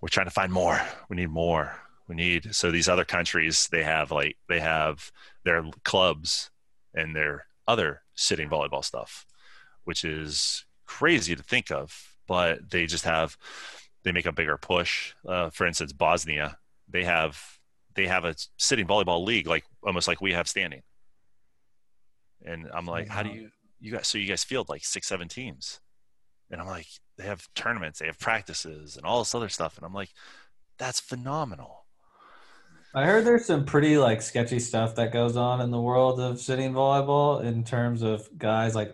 [0.02, 0.80] we're trying to find more.
[1.10, 1.80] We need more.
[2.08, 5.12] We need, so these other countries, they have like, they have
[5.44, 6.52] their clubs
[6.94, 9.26] and their other sitting volleyball stuff,
[9.86, 13.38] which is crazy to think of, but they just have,
[14.04, 15.14] they make a bigger push.
[15.28, 17.42] Uh, for instance, Bosnia, they have,
[17.96, 20.82] they have a sitting volleyball league, like almost like we have standing.
[22.46, 25.28] And I'm like, how do you, you guys, so you guys field like six, seven
[25.28, 25.80] teams.
[26.52, 29.78] And I'm like, they have tournaments, they have practices and all this other stuff.
[29.78, 30.10] And I'm like,
[30.78, 31.86] that's phenomenal.
[32.94, 36.40] I heard there's some pretty like sketchy stuff that goes on in the world of
[36.40, 38.94] sitting volleyball in terms of guys like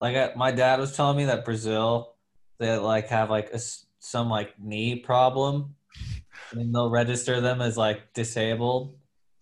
[0.00, 2.14] like I, my dad was telling me that Brazil
[2.58, 3.60] they like have like a
[3.98, 5.74] some like knee problem
[6.52, 8.96] and they'll register them as like disabled.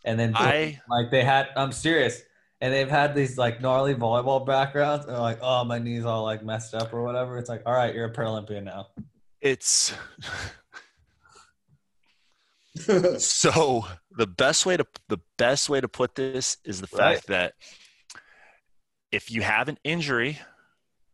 [0.05, 2.23] And then I, like they had I'm serious.
[2.61, 5.05] And they've had these like gnarly volleyball backgrounds.
[5.05, 7.39] And they're like oh my knee's all like messed up or whatever.
[7.39, 8.89] It's like all right you're a Paralympian now.
[9.41, 9.93] It's
[13.19, 13.85] so
[14.17, 17.27] the best way to the best way to put this is the fact Right.
[17.29, 17.55] that
[19.11, 20.39] if you have an injury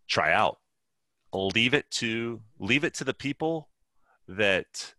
[0.09, 0.59] try out.
[1.32, 3.68] Leave it to leave it to the people
[4.28, 4.95] that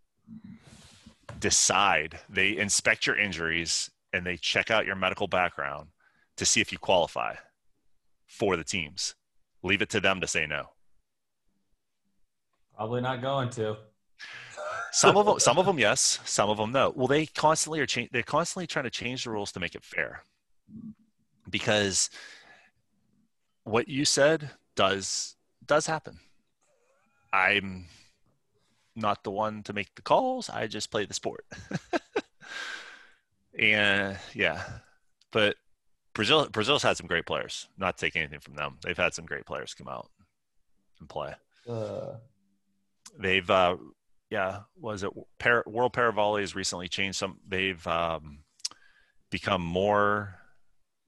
[1.39, 2.19] decide.
[2.29, 5.89] They inspect your injuries and they check out your medical background
[6.35, 7.35] to see if you qualify
[8.27, 9.15] for the teams.
[9.63, 10.71] Leave it to them to say no.
[12.75, 13.77] Probably not going to.
[14.91, 16.19] Some of them some of them yes.
[16.25, 16.91] Some of them no.
[16.95, 19.85] Well they constantly are change they're constantly trying to change the rules to make it
[19.85, 20.23] fair.
[21.49, 22.09] Because
[23.66, 25.36] what you said does
[25.66, 26.20] does happen
[27.34, 27.86] i'm
[28.95, 31.45] not the one to make the calls i just play the sport
[33.57, 34.63] And yeah,
[35.32, 35.55] but
[36.13, 37.68] Brazil Brazil's had some great players.
[37.78, 38.78] Not taking anything from them.
[38.84, 40.09] They've had some great players come out
[40.99, 41.34] and play.
[41.68, 42.16] Uh,
[43.18, 43.78] They've uh,
[44.30, 47.39] yeah, was it Para, World Para Volley has recently changed some.
[47.47, 48.39] They've um,
[49.30, 50.36] become more.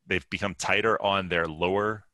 [0.05, 2.05] They've become tighter on their lower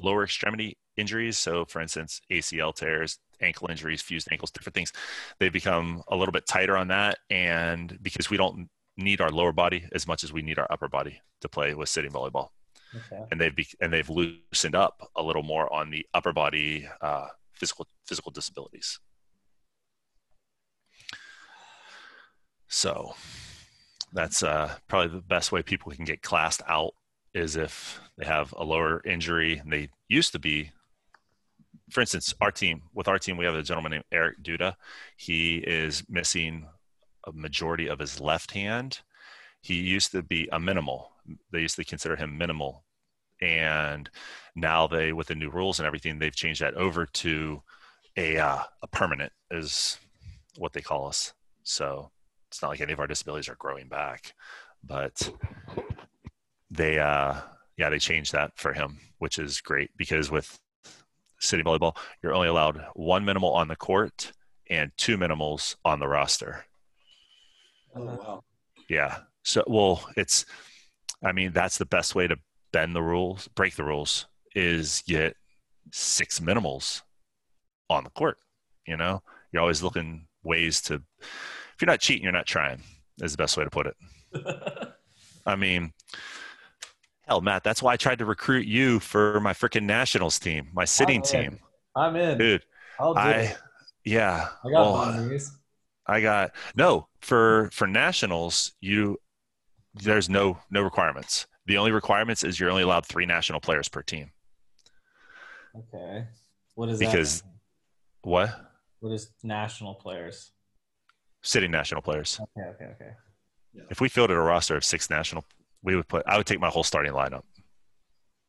[0.00, 1.38] lower extremity injuries.
[1.38, 4.92] So, for instance, ACL tears, ankle injuries, fused ankles, different things.
[5.38, 9.52] They've become a little bit tighter on that, and because we don't need our lower
[9.52, 12.48] body as much as we need our upper body to play with sitting volleyball,
[12.94, 13.24] okay.
[13.30, 17.28] and they've be, and they've loosened up a little more on the upper body uh,
[17.52, 18.98] physical physical disabilities.
[22.68, 23.14] So
[24.12, 26.92] that's uh, probably the best way people can get classed out
[27.36, 30.70] is if they have a lower injury and they used to be
[31.90, 34.74] for instance our team with our team we have a gentleman named eric duda.
[35.16, 36.66] He is missing
[37.26, 39.00] a majority of his left hand.
[39.60, 41.12] He used to be a minimal.
[41.50, 42.84] They used to consider him minimal.
[43.42, 44.08] And
[44.54, 47.62] now they with the new rules and everything they've changed that over to
[48.16, 49.98] a uh, a permanent is
[50.56, 51.34] what they call us.
[51.64, 52.10] So
[52.48, 54.32] it's not like any of our disabilities are growing back
[54.86, 55.30] but
[56.76, 57.34] they uh
[57.76, 60.58] yeah they changed that for him which is great because with
[61.40, 64.32] sitting volleyball you're only allowed one minimal on the court
[64.68, 66.64] and two minimals on the roster.
[67.94, 68.44] Oh wow.
[68.88, 69.18] yeah.
[69.42, 70.44] So well it's
[71.24, 72.36] i mean that's the best way to
[72.72, 75.34] bend the rules break the rules is get
[75.92, 77.02] six minimals
[77.88, 78.38] on the court
[78.86, 79.22] you know?
[79.52, 82.80] You're always looking ways to if you're not cheating you're not trying
[83.20, 83.96] is the best way to put it.
[85.46, 85.92] I mean,
[87.26, 90.84] hell, Matt, that's why I tried to recruit you for my freaking nationals team, my
[90.84, 91.58] sitting I'm team,
[91.94, 92.38] I'm in.
[92.38, 92.62] dude.
[92.98, 93.56] I'll do I, it.
[94.04, 95.38] yeah, I got well.
[96.06, 98.72] I got no for for nationals.
[98.80, 99.18] You
[99.94, 101.46] there's no no requirements.
[101.66, 104.30] The only requirements is you're only allowed three national players per team.
[105.76, 106.26] Okay.
[106.74, 107.10] What is that?
[107.10, 107.50] Because- that?
[108.22, 108.50] What
[109.00, 110.52] What is national players?
[111.42, 112.40] sitting national players?
[112.40, 113.10] Okay, okay, okay.
[113.90, 115.44] If we fielded a roster of six national,
[115.86, 116.24] we would put.
[116.26, 117.44] I would take my whole starting lineup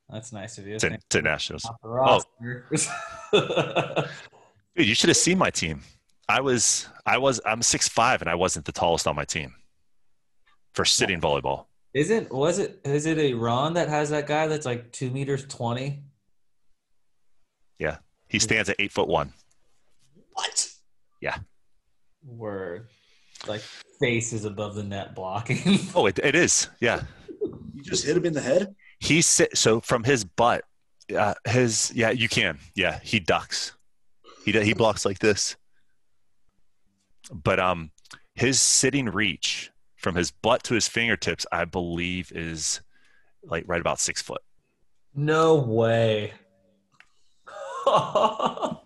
[0.09, 0.79] That's nice of you.
[0.79, 1.65] to, to nationals.
[1.65, 1.75] Oh.
[1.83, 2.65] roster.
[4.75, 5.81] Dude, you should have seen my team.
[6.27, 9.53] I was I was I'm six five and I wasn't the tallest on my team
[10.73, 11.65] for sitting volleyball.
[11.93, 16.03] Isn't was it is it Iran that has that guy that's like two meters twenty?
[17.79, 18.41] Yeah, He hmm.
[18.41, 19.31] stands at eight foot one.
[20.33, 20.69] What?
[21.21, 21.37] Yeah.
[22.25, 22.87] Word.
[23.47, 23.61] Like
[23.99, 25.79] face is above the net blocking.
[25.95, 26.67] Oh, it, it is.
[26.79, 27.03] Yeah,
[27.73, 28.75] You just hit him in the head?
[28.99, 30.63] he sit so from his butt.
[31.15, 32.57] Uh, his yeah, you can.
[32.75, 33.73] Yeah, he ducks.
[34.43, 35.55] He do- he blocks like this.
[37.31, 37.91] But um,
[38.35, 42.81] his sitting reach from his butt to his fingertips, I believe, is
[43.43, 44.41] like right about six foot.
[45.13, 46.33] no way.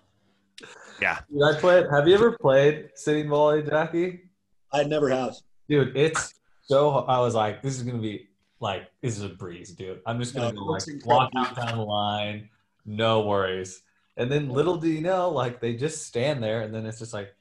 [1.01, 1.17] Yeah.
[1.33, 1.87] Dude, I played.
[1.91, 4.29] Have you ever played sitting volley, Jackie?
[4.71, 5.33] I never have.
[5.67, 6.91] Dude, it's so.
[6.91, 8.27] I was like, this is gonna be
[8.61, 10.01] like this is a breeze, dude.
[10.05, 12.49] I'm just gonna No, go, like walk out down the line,
[12.85, 13.83] no worries.
[14.17, 17.13] And then little do you know, like they just stand there, and then it's just
[17.13, 17.33] like,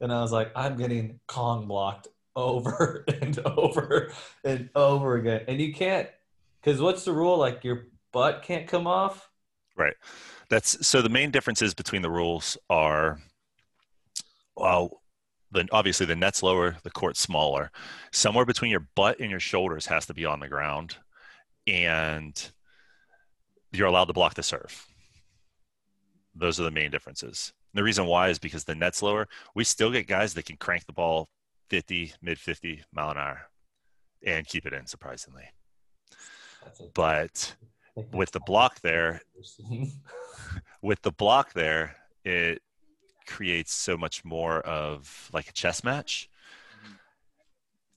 [0.00, 4.12] and I was like, I'm getting Kong blocked over and over
[4.44, 6.08] and over again, and you can't,
[6.60, 7.36] because what's the rule?
[7.36, 9.28] Like your butt can't come off.
[9.76, 9.94] Right.
[10.48, 13.20] That's so the main differences between the rules are
[14.56, 14.97] well
[15.50, 17.70] the obviously the net's lower, the court's smaller.
[18.12, 20.96] Somewhere between your butt and your shoulders has to be on the ground
[21.66, 22.50] and
[23.72, 24.86] you're allowed to block the serve.
[26.34, 27.52] Those are the main differences.
[27.74, 29.28] The reason why is because the net's lower.
[29.54, 31.28] We still get guys that can crank the ball
[31.70, 33.40] 50, mid 50 mile an hour
[34.24, 35.44] and keep it in surprisingly.
[36.94, 37.54] But
[38.12, 39.22] with the block there,
[40.82, 42.62] with the block there, it
[43.28, 46.28] creates so much more of like a chess match
[46.82, 46.94] mm-hmm.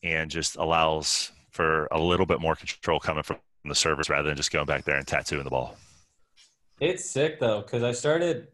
[0.03, 4.37] and just allows for a little bit more control coming from the servers rather than
[4.37, 5.77] just going back there and tattooing the ball.
[6.79, 8.47] It's sick though, because I started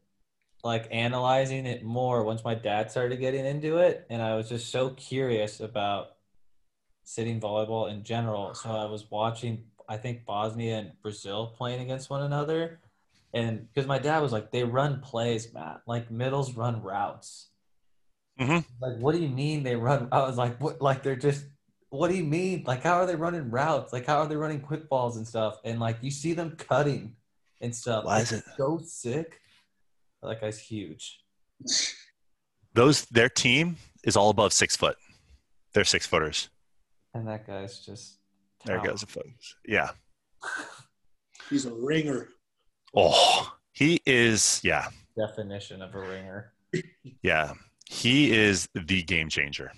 [0.63, 4.69] like analyzing it more once my dad started getting into it, and I was just
[4.69, 6.09] so curious about
[7.03, 8.53] sitting volleyball in general.
[8.53, 12.79] So I was watching, I think Bosnia and Brazil playing against one another,
[13.33, 17.49] and because my dad was like, they run plays, Matt, like middles run routes.
[18.39, 18.63] Mhm.
[18.79, 20.09] Like, what do you mean they run?
[20.11, 20.81] I was like, what?
[20.81, 21.45] Like they're just.
[21.89, 22.65] What do you mean?
[22.67, 23.93] Like, how are they running routes?
[23.93, 25.57] Like, how are they running quick balls and stuff?
[25.63, 27.15] And like, you see them cutting
[27.61, 28.03] and stuff.
[28.03, 29.39] Why It's is it- so sick?
[30.21, 31.23] That guy's huge.
[32.73, 34.97] Those their team is all above six foot.
[35.73, 36.49] They're six footers.
[37.13, 38.17] And that guy's just.
[38.65, 39.55] There goes the folks.
[39.65, 39.91] Yeah.
[41.49, 42.29] He's a ringer.
[42.95, 44.61] Oh, he is.
[44.63, 44.87] Yeah.
[45.17, 46.53] Definition of a ringer.
[47.21, 47.53] Yeah.
[47.85, 49.71] He is the game changer.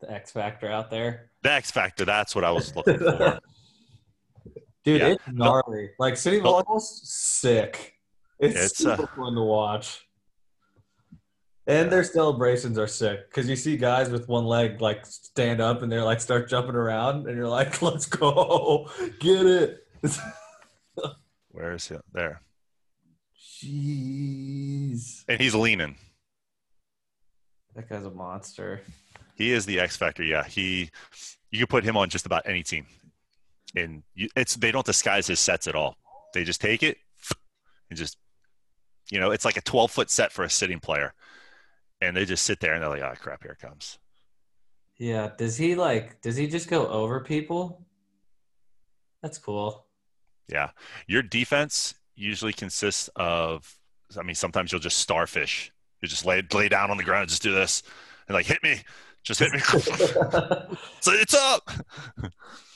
[0.00, 1.30] The X Factor out there.
[1.42, 2.04] The X Factor.
[2.04, 3.38] That's what I was looking for.
[4.84, 5.08] Dude, Yeah.
[5.08, 5.90] it's gnarly.
[5.98, 6.54] Like sitting No.
[6.62, 7.94] volleyball's sick.
[8.38, 10.06] It's, It's, super uh, fun to watch.
[11.66, 15.82] And their celebrations are sick because you see guys with one leg like stand up
[15.82, 18.88] and they're like start jumping around and you're like, let's go,
[19.20, 19.86] get it.
[21.50, 21.96] Where is he?
[22.12, 22.40] There.
[23.38, 25.96] Jeez, And he's leaning.
[27.74, 28.80] that guy's a monster.
[29.34, 30.22] He is the X Factor.
[30.22, 30.44] Yeah.
[30.44, 30.90] He,
[31.50, 32.86] you can put him on just about any team.
[33.76, 35.96] And you, it's, they don't disguise his sets at all.
[36.34, 36.98] They just take it
[37.88, 38.18] and just,
[39.10, 41.14] you know, it's like a 12 foot set for a sitting player.
[42.00, 43.98] And they just sit there and they're like, oh, crap, here it comes.
[44.98, 46.20] Yeah, does he like?
[46.20, 47.86] Does he just go over people?
[49.22, 49.86] That's cool.
[50.50, 50.70] Yeah.
[51.06, 53.78] Your defense usually consists of,
[54.18, 55.72] I mean, sometimes you'll just starfish.
[56.02, 57.82] You just lay, lay down on the ground and just do this
[58.26, 58.80] and like, hit me,
[59.22, 59.58] just hit me.
[61.00, 61.70] so it's up.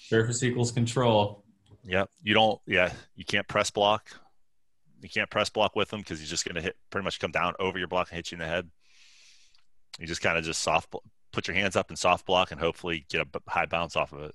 [0.08, 1.44] Surface equals control.
[1.84, 2.10] Yep.
[2.22, 4.10] You don't, yeah, you can't press block.
[5.02, 7.30] You can't press block with him because he's just going to hit, pretty much come
[7.30, 8.70] down over your block and hit you in the head.
[9.98, 10.94] You just kind of just soft,
[11.32, 14.22] put your hands up and soft block and hopefully get a high bounce off of
[14.22, 14.34] it.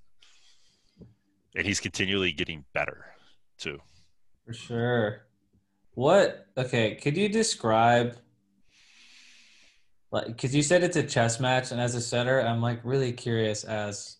[1.56, 3.06] And he's continually getting better
[3.60, 3.80] too.
[4.46, 5.22] For sure.
[5.94, 6.48] What?
[6.58, 8.18] Okay, could you describe?
[10.12, 13.12] Like, because you said it's a chess match, and as a setter, I'm like really
[13.12, 14.16] curious as.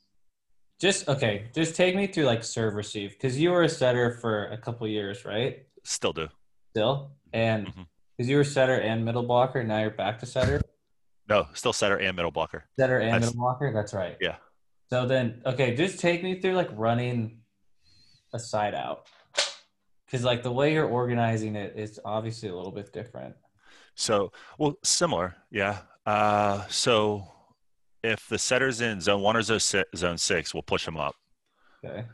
[0.80, 4.46] Just okay, just take me through like serve receive because you were a setter for
[4.46, 5.66] a couple years, right?
[5.84, 6.30] Still do.
[6.70, 7.82] Still, and mm-hmm.
[8.16, 10.62] because you were setter and middle blocker, now you're back to setter,
[11.28, 12.64] No, still setter and middle blocker.
[12.80, 13.74] setter and That's- middle blocker.
[13.74, 14.16] That's right.
[14.22, 14.38] Yeah.
[14.90, 17.42] So then, okay, just take me through like running
[18.34, 19.08] a side out,
[20.10, 23.36] because like the way you're organizing it is obviously a little bit different.
[23.96, 25.80] So, well, similar, yeah.
[26.06, 27.28] Uh, so,
[28.02, 31.16] if the setter's in zone one or zone si- zone six, we'll push them up.
[31.84, 32.06] Okay.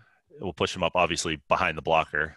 [0.41, 2.35] We'll push them up, obviously behind the blocker,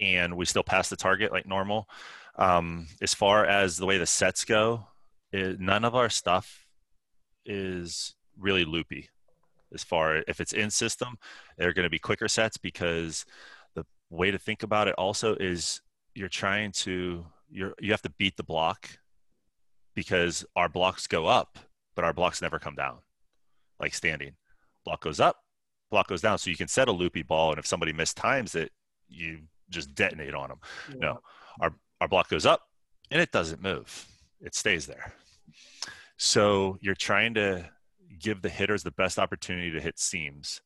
[0.00, 1.88] and we still pass the target like normal.
[2.36, 4.86] Um, as far as the way the sets go,
[5.32, 6.66] it, none of our stuff
[7.46, 9.08] is really loopy.
[9.72, 11.16] As far if it's in system,
[11.56, 13.24] they're going to be quicker sets because
[14.10, 15.80] way to think about it also is
[16.14, 18.88] you're trying to you're you have to beat the block
[19.94, 21.58] because our blocks go up,
[21.94, 22.98] but our blocks never come down,
[23.80, 24.32] like standing.
[24.84, 25.36] Block goes up,
[25.90, 26.38] block goes down.
[26.38, 28.72] So you can set a loopy ball, and if somebody mistimes it,
[29.08, 30.58] you just detonate on them.
[30.96, 31.20] No,
[31.60, 32.62] our our block goes up,
[33.10, 34.06] and it doesn't move;
[34.40, 35.12] it stays there.
[36.16, 37.70] So you're trying to
[38.18, 40.60] give the hitters the best opportunity to hit seams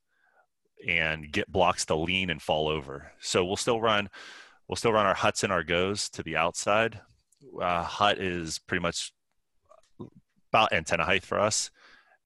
[0.86, 3.12] and get blocks to lean and fall over.
[3.20, 4.08] So we'll still run
[4.68, 7.00] we'll still run our huts and our goes to the outside.
[7.60, 9.12] Uh, hut is pretty much
[10.52, 11.70] about antenna height for us,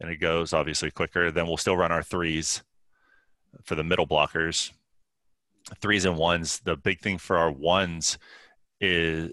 [0.00, 1.30] and it goes obviously quicker.
[1.30, 2.62] Then we'll still run our threes
[3.64, 4.72] for the middle blockers.
[5.80, 6.60] Threes and ones.
[6.60, 8.18] The big thing for our ones
[8.80, 9.32] is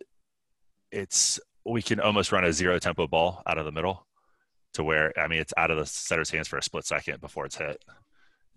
[0.91, 4.05] it's we can almost run a zero tempo ball out of the middle
[4.73, 7.45] to where I mean it's out of the setter's hands for a split second before
[7.45, 7.83] it's hit,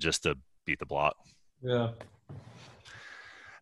[0.01, 0.37] just to
[0.69, 1.17] beat the block.
[1.63, 1.89] Yeah.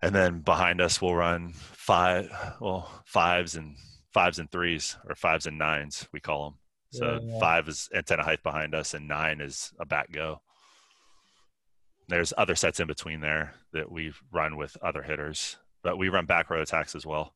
[0.02, 2.28] and then behind us we'll run five
[2.60, 3.74] well fives and
[4.12, 6.58] fives and threes or fives and nines we call them
[6.90, 7.40] so Yeah, yeah.
[7.40, 10.42] five is antenna height behind us and nine is a back go
[12.08, 16.26] there's other sets in between there that we run with other hitters but we run
[16.26, 17.34] back row attacks as well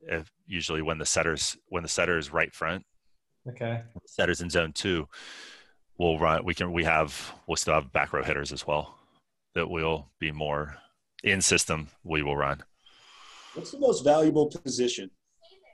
[0.00, 2.84] if usually when the setters when the setter is right front
[3.46, 3.82] Okay.
[4.06, 5.06] setters in zone two
[5.98, 8.98] we'll run we can we have we'll still have back row hitters as well
[9.54, 10.76] that will be more
[11.22, 12.62] in system we will run
[13.54, 15.10] What's the most valuable position?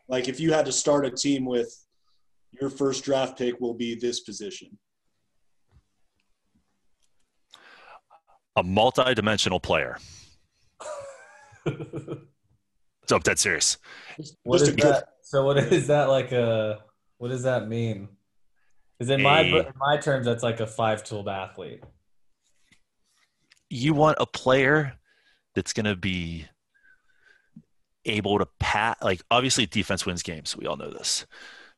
[0.07, 1.75] Like if you had to start a team with
[2.51, 4.79] your first draft pick will be this position.
[8.57, 9.97] a multi-dimensional player
[11.67, 12.19] so
[13.13, 13.79] i'm dead serious
[14.43, 15.05] What Just is that?
[15.23, 16.81] So what is that like a?
[17.19, 18.09] What does that mean?
[19.01, 21.83] Because in my in my terms, that's like a five tool athlete.
[23.71, 24.93] you want a player
[25.55, 26.45] that's going to be
[28.05, 31.25] able to pat like obviously defense wins games we all know this.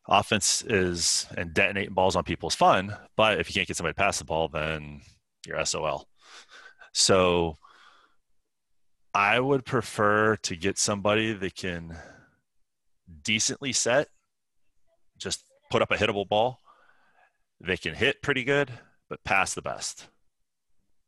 [0.08, 3.94] Offense is and detonating balls on people is fun but if you can't get somebody
[3.94, 5.00] to pass the ball then
[5.46, 6.08] you're sol
[6.92, 7.56] so
[9.14, 11.96] i would prefer to get somebody that can
[13.22, 14.08] decently set
[15.18, 16.61] just put up a hittable ball
[17.66, 18.70] they can hit pretty good
[19.08, 20.08] but pass the best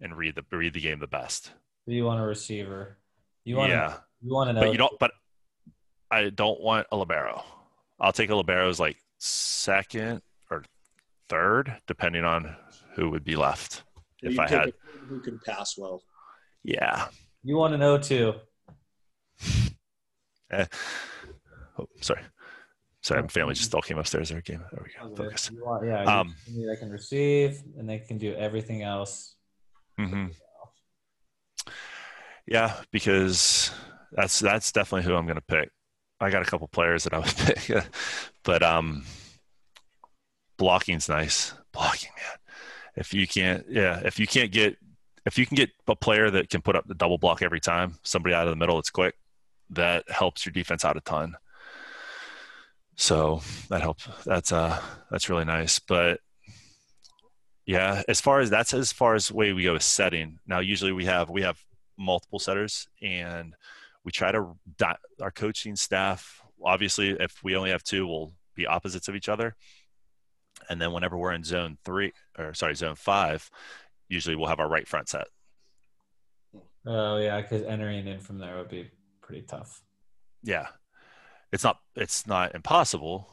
[0.01, 1.51] and read the read the game the best.
[1.87, 2.99] You want a receiver.
[3.45, 4.99] You want yeah, you want to but you don't.
[4.99, 5.13] But
[6.11, 7.43] I don't want a libero.
[7.99, 10.65] I'll take a libero as like second or
[11.29, 12.55] third, depending on
[12.95, 13.83] who would be left.
[14.21, 14.73] So if you I take had,
[15.09, 16.03] who can pass well.
[16.63, 17.09] yeah.
[17.43, 18.35] you want to know too.
[21.77, 22.21] Oh, sorry,
[23.05, 23.23] sorry.
[23.23, 24.31] My family just all came upstairs.
[24.31, 24.65] There, game.
[24.73, 25.15] There we go.
[25.15, 25.51] Focus.
[25.53, 29.37] Want, yeah, Um, that can receive and they can do everything else.
[29.99, 30.27] hmm
[32.47, 33.71] Yeah, because
[34.13, 35.71] that's that's definitely who I'm going to pick.
[36.21, 37.85] I got a couple players that I would pick,
[38.43, 39.05] but um,
[40.57, 41.53] blocking's nice.
[41.73, 42.39] Blocking, man.
[42.97, 44.77] If you can't, yeah, if you can't get,
[45.27, 47.99] if you can get a player that can put up the double block every time,
[48.05, 49.17] somebody out of the middle that's quick,
[49.71, 51.35] that helps your defense out a ton.
[52.97, 54.09] So that helps.
[54.25, 54.81] That's uh,
[55.11, 55.79] that's really nice.
[55.79, 56.21] But
[57.67, 60.39] yeah, as far as that's as far as way we go with setting.
[60.47, 61.59] Now, usually we have we have
[61.99, 63.55] multiple setters, and
[64.05, 64.57] we try to
[65.21, 66.41] our coaching staff.
[66.63, 69.57] Obviously, if we only have two, we'll be opposites of each other.
[70.71, 73.51] And then whenever we're in zone three, or sorry, zone five,
[74.09, 75.27] usually we'll have our right front set.
[76.87, 78.91] Oh yeah, because entering in from there would be
[79.21, 79.83] pretty tough.
[80.43, 80.69] Yeah,
[81.55, 83.29] it's not it's not impossible.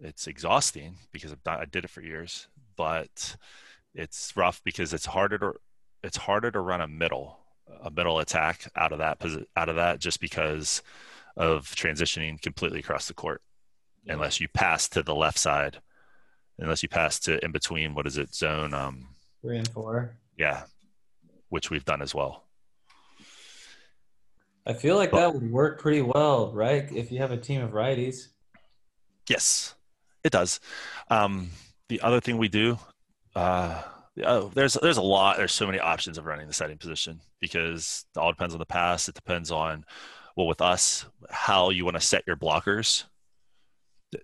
[0.00, 3.36] It's exhausting because I've done, I did it for years, but
[3.94, 5.52] it's rough because it's harder to
[6.02, 7.38] it's harder to run a middle
[7.82, 9.22] a middle attack out of that
[9.56, 10.82] out of that just because
[11.36, 13.42] of transitioning completely across the court.
[14.08, 15.80] Unless you pass to the left side.
[16.58, 19.08] Unless you pass to in between what is it zone um
[19.42, 20.16] Three and four.
[20.38, 20.62] yeah.
[21.50, 22.44] Which we've done as well
[24.66, 26.90] I feel like But- that would work pretty well, right?
[26.92, 28.28] If you have a team of righties.
[29.28, 29.74] Yes,
[30.24, 30.60] it does.
[31.08, 31.50] Um,
[31.88, 32.78] the other thing we do,
[33.34, 33.82] uh,
[34.24, 35.36] oh, there's there's a lot.
[35.36, 38.66] There's so many options of running the setting position because it all depends on the
[38.66, 39.08] pass.
[39.08, 39.84] It depends on,
[40.36, 43.04] well, with us, how you want to set your blockers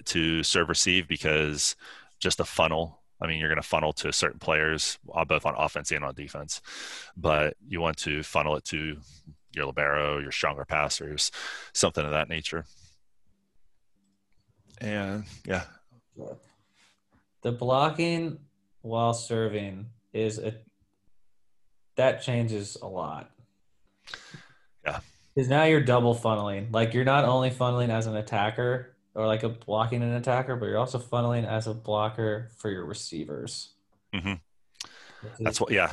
[0.07, 1.76] to serve receive because
[2.20, 3.01] just a funnel.
[3.20, 6.14] I mean, you're going to funnel to certain players, uh, both on offense and on
[6.14, 6.61] defense,
[7.16, 8.97] but you want to funnel it to
[9.53, 11.30] your libero, your stronger passers,
[11.72, 12.64] something of that nature.
[14.80, 15.64] And yeah,
[17.42, 18.38] The blocking
[18.82, 20.55] while serving is a
[21.96, 23.30] that changes a lot.
[24.84, 25.00] Yeah.
[25.34, 26.72] Because now you're double funneling.
[26.72, 30.66] Like you're not only funneling as an attacker or like a blocking an attacker, but
[30.66, 33.74] you're also funneling as a blocker for your receivers.
[34.14, 34.34] Mm-hmm.
[35.40, 35.92] That's what, yeah.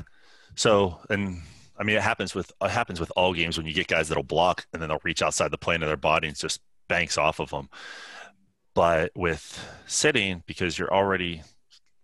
[0.55, 1.41] So, and
[1.79, 4.23] I mean, it happens with it happens with all games when you get guys that'll
[4.23, 7.39] block and then they'll reach outside the plane of their body and just banks off
[7.39, 7.69] of them.
[8.75, 11.43] But with sitting, because you're already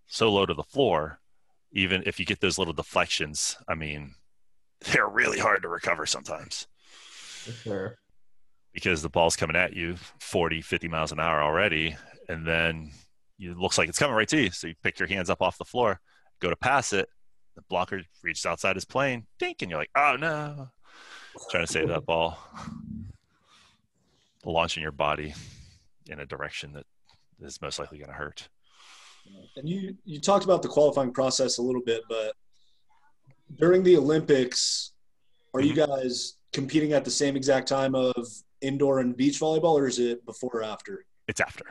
[0.06, 1.20] so low to the floor,
[1.72, 4.14] even if you get those little deflections, I mean,
[4.92, 6.66] they're really hard to recover sometimes
[7.44, 7.98] for sure.
[8.72, 11.96] because the ball's coming at you 40, 50 miles an hour already.
[12.28, 12.90] And then
[13.38, 14.50] it looks like it's coming right to you.
[14.50, 16.00] So you pick your hands up off the floor,
[16.40, 17.08] go to pass it.
[17.56, 20.68] The blocker reaches outside his plane, dink, and you're like, oh no.
[21.50, 22.38] Trying to save that ball.
[24.44, 25.34] Launching your body
[26.08, 26.84] in a direction that
[27.40, 28.48] is most likely going to hurt.
[29.56, 32.34] And you you talked about the qualifying process a little bit, but
[33.58, 34.92] during the Olympics,
[35.54, 36.00] are you mm-hmm.
[36.00, 38.14] guys competing at the same exact time of
[38.60, 41.04] indoor and beach volleyball, or is it before or after?
[41.28, 41.64] It's after.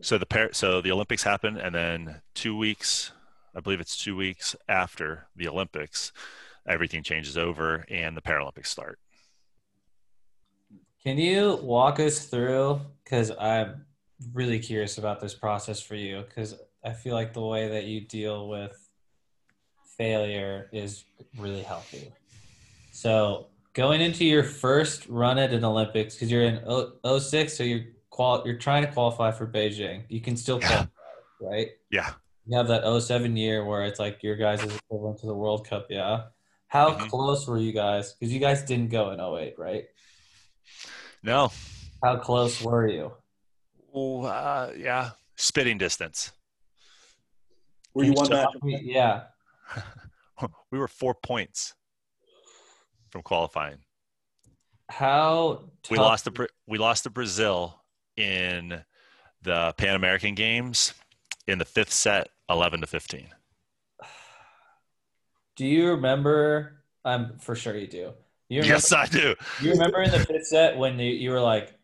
[0.00, 3.12] So the par- so the Olympics happen, and then two weeks,
[3.54, 6.12] I believe it's two weeks after the Olympics,
[6.68, 8.98] everything changes over, and the Paralympics start.
[11.02, 12.80] Can you walk us through?
[13.02, 13.86] Because I'm
[14.32, 16.22] really curious about this process for you.
[16.28, 18.76] Because I feel like the way that you deal with
[19.96, 21.04] failure is
[21.38, 22.12] really healthy.
[22.92, 27.62] So going into your first run at an Olympics, because you're in o- 06, so
[27.64, 30.04] you're qual- you're trying to qualify for Beijing.
[30.08, 30.66] You can still Yeah.
[30.68, 30.90] qualify,
[31.40, 31.68] right?
[31.90, 32.14] Yeah.
[32.46, 35.66] You have that 07 year where it's like your guys' is equivalent to the World
[35.66, 36.28] Cup, yeah.
[36.68, 37.08] How Mhm.
[37.08, 38.14] close were you guys?
[38.14, 39.84] Because you guys didn't go in 08, right?
[41.22, 41.52] No.
[42.02, 43.12] How close were you?
[43.92, 45.10] Oh, uh, yeah.
[45.36, 46.32] Spitting distance.
[47.92, 48.54] Were you one So, match?
[48.62, 49.24] Yeah.
[50.70, 51.74] we were four points
[53.10, 53.84] from qualifying.
[54.88, 57.82] How We lost the we lost to Brazil
[58.16, 58.84] in
[59.42, 60.94] the Pan American Games
[61.50, 63.28] in the fifth set, eleven to fifteen.
[65.56, 66.82] Do you remember?
[67.04, 68.12] I'm for sure you do.
[68.48, 69.34] You remember, Yes, I do.
[69.60, 71.78] you remember in the fifth set when you, you were like,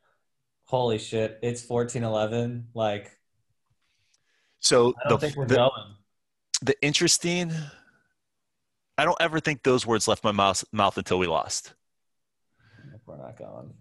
[0.64, 2.64] "Holy shit, it's 14-11.
[2.75, 3.11] Like
[4.61, 5.95] So I don't the, think we're the, going.
[6.62, 7.53] the interesting.
[8.99, 11.75] I don't ever think those words left my mouth mouth until we lost.
[13.07, 13.73] We're not going.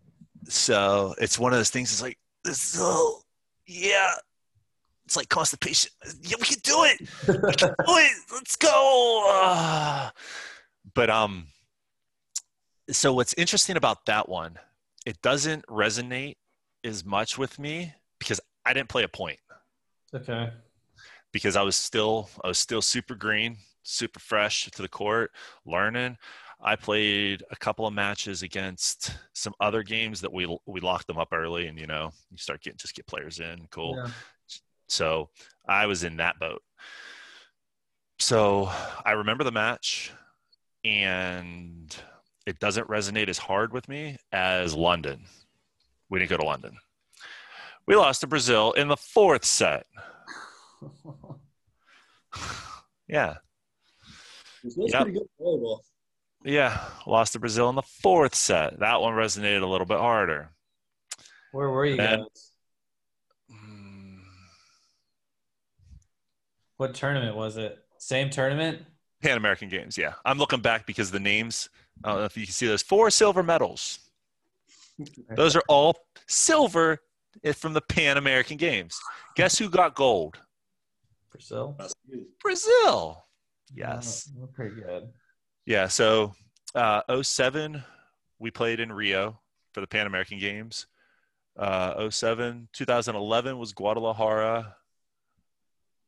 [0.47, 1.91] So it's one of those things.
[1.91, 2.77] It's like this.
[2.79, 3.21] Oh,
[3.65, 4.13] yeah.
[5.05, 5.91] It's like constipation.
[6.21, 7.01] Yeah, we can do it.
[7.27, 8.11] We can do it.
[8.33, 8.69] Let's go.
[9.27, 10.11] Ah.
[10.93, 11.47] but um,
[12.89, 14.57] so what's interesting about that one?
[15.05, 16.37] It doesn't resonate
[16.83, 19.39] as much with me because I didn't play a point
[20.13, 20.49] Okay.
[21.31, 25.31] because I was still I was still super green, super fresh to the court,
[25.65, 26.17] learning.
[26.63, 31.17] I played a couple of matches against some other games that we we locked them
[31.19, 33.95] up early, and you know you start getting just get players in, cool.
[33.97, 34.11] Yeah.
[34.87, 35.29] So
[35.67, 36.61] I was in that boat.
[38.19, 38.69] So
[39.05, 40.11] I remember the match,
[40.83, 41.95] and
[42.45, 45.25] it doesn't resonate as hard with me as London.
[46.09, 46.77] We didn't go to London.
[47.87, 49.85] We lost to Brazil in the fourth set.
[53.07, 53.35] Yeah.
[54.63, 55.01] That's Yep.
[55.03, 55.79] pretty good volleyball.
[56.43, 58.79] Yeah, lost to Brazil in the fourth set.
[58.79, 60.49] That one resonated a little bit harder.
[61.51, 62.51] Where were you And- guys?
[66.77, 67.79] What tournament was it?
[67.97, 68.81] Same tournament?
[69.21, 70.13] Pan American Games, yeah.
[70.25, 71.69] I'm looking back because the names,
[72.03, 73.99] I don't know if you can see those four silver medals.
[75.35, 75.97] Those are all
[76.27, 76.99] silver
[77.55, 78.99] from the Pan American Games.
[79.35, 80.37] Guess who got gold?
[81.31, 81.77] Brazil?
[82.41, 83.25] Brazil.
[83.73, 84.29] Yes.
[84.41, 85.09] Oh, pretty good.
[85.65, 86.33] Yeah, so
[86.75, 87.83] uh, 07,
[88.39, 89.39] we played in Rio
[89.73, 90.87] for the Pan American Games.
[91.57, 94.75] Uh, 07, 2011 was Guadalajara.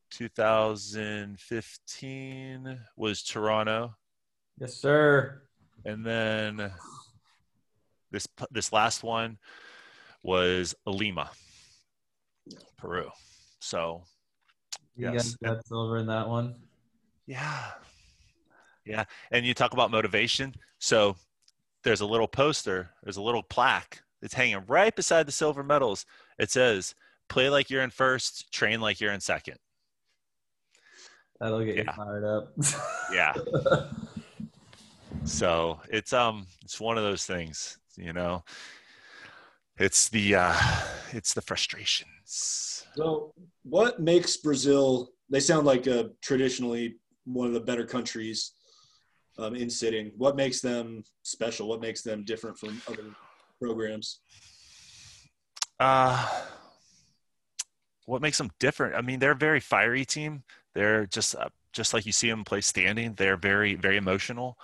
[0.10, 3.96] 2015 was Toronto.
[4.60, 5.42] Yes, sir.
[5.86, 6.72] And then
[8.12, 9.38] this this last one
[10.24, 11.30] was Lima,
[12.78, 13.10] Peru.
[13.60, 14.04] So
[14.96, 15.36] You Yes.
[15.44, 16.56] got silver in that one.
[17.28, 17.72] yeah,
[18.86, 19.04] yeah.
[19.32, 20.56] And you talk about motivation.
[20.80, 21.16] So
[21.84, 22.90] there's a little poster.
[23.04, 26.06] There's a little plaque that's hanging right beside the silver medals.
[26.40, 26.96] It says,
[27.30, 29.58] "Play like you're in first, train like you're in second.
[31.40, 32.54] That'll get you fired up.
[33.14, 33.34] Yeah.
[35.28, 38.44] So it's um it's one of those things, you know.
[39.78, 40.56] It's the uh
[41.12, 42.86] it's the frustrations.
[42.96, 43.34] So,
[43.64, 45.10] what makes Brazil?
[45.30, 48.54] They sound like a traditionally one of the better countries
[49.38, 50.12] um, in sitting.
[50.18, 51.68] What makes them special?
[51.68, 53.14] What makes them different from other
[53.62, 54.22] programs?
[55.80, 56.26] Uh
[58.06, 58.96] what makes them different?
[58.96, 60.44] I mean, they're a very fiery team.
[60.78, 63.16] They're just uh, just like you see them play standing.
[63.16, 64.60] They're very very emotional.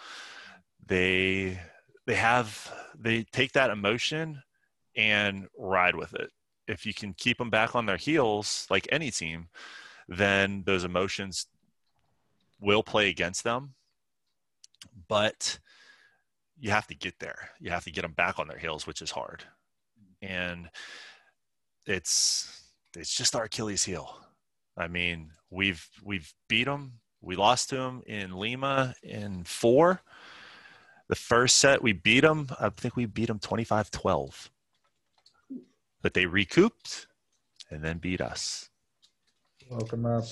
[0.86, 1.60] They
[2.06, 4.44] they have they take that emotion
[4.96, 6.30] and ride with it.
[6.68, 9.48] If you can keep them back on their heels, like any team,
[10.08, 11.48] then those emotions
[12.62, 13.74] will play against them.
[15.08, 15.58] But
[16.60, 17.50] you have to get there.
[17.60, 19.44] You have to get them back on their heels, which is hard.
[20.22, 20.70] And
[21.88, 24.23] it's it's just our Achilles heel.
[24.78, 27.00] I mean, we've we've beat them.
[27.22, 30.02] We lost to them in Lima in four.
[31.08, 32.48] The first set we beat them.
[32.60, 34.50] I think we beat them 25-12.
[36.02, 37.08] But they recouped
[37.70, 38.70] and then beat us.
[39.70, 40.24] Welcome up.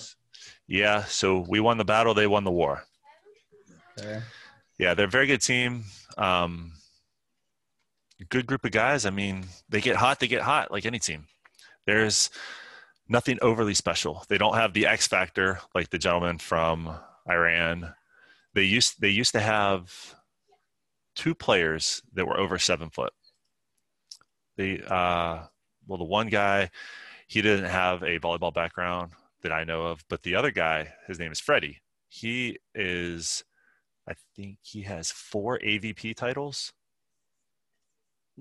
[0.68, 2.84] Yeah, so we won the battle, they won the war.
[4.00, 4.22] Okay.
[4.78, 5.84] Yeah, they're a very good team.
[6.18, 6.74] Um,
[8.30, 9.06] good group of guys.
[9.06, 11.28] I mean, they get hot, they get hot like any team.
[11.86, 12.30] There's
[13.12, 14.24] nothing overly special.
[14.30, 16.98] They don't have the X factor like the gentleman from
[17.30, 17.94] Iran.
[18.54, 20.16] They used they used to have
[21.14, 23.14] two players that were over seven foot.
[24.56, 25.46] The uh,
[25.86, 26.72] well, the one guy
[27.28, 31.20] he didn't have a volleyball background that I know of, but the other guy, his
[31.20, 31.82] name is Freddie.
[32.08, 33.44] He is
[34.08, 36.72] I think he has four AVP titles,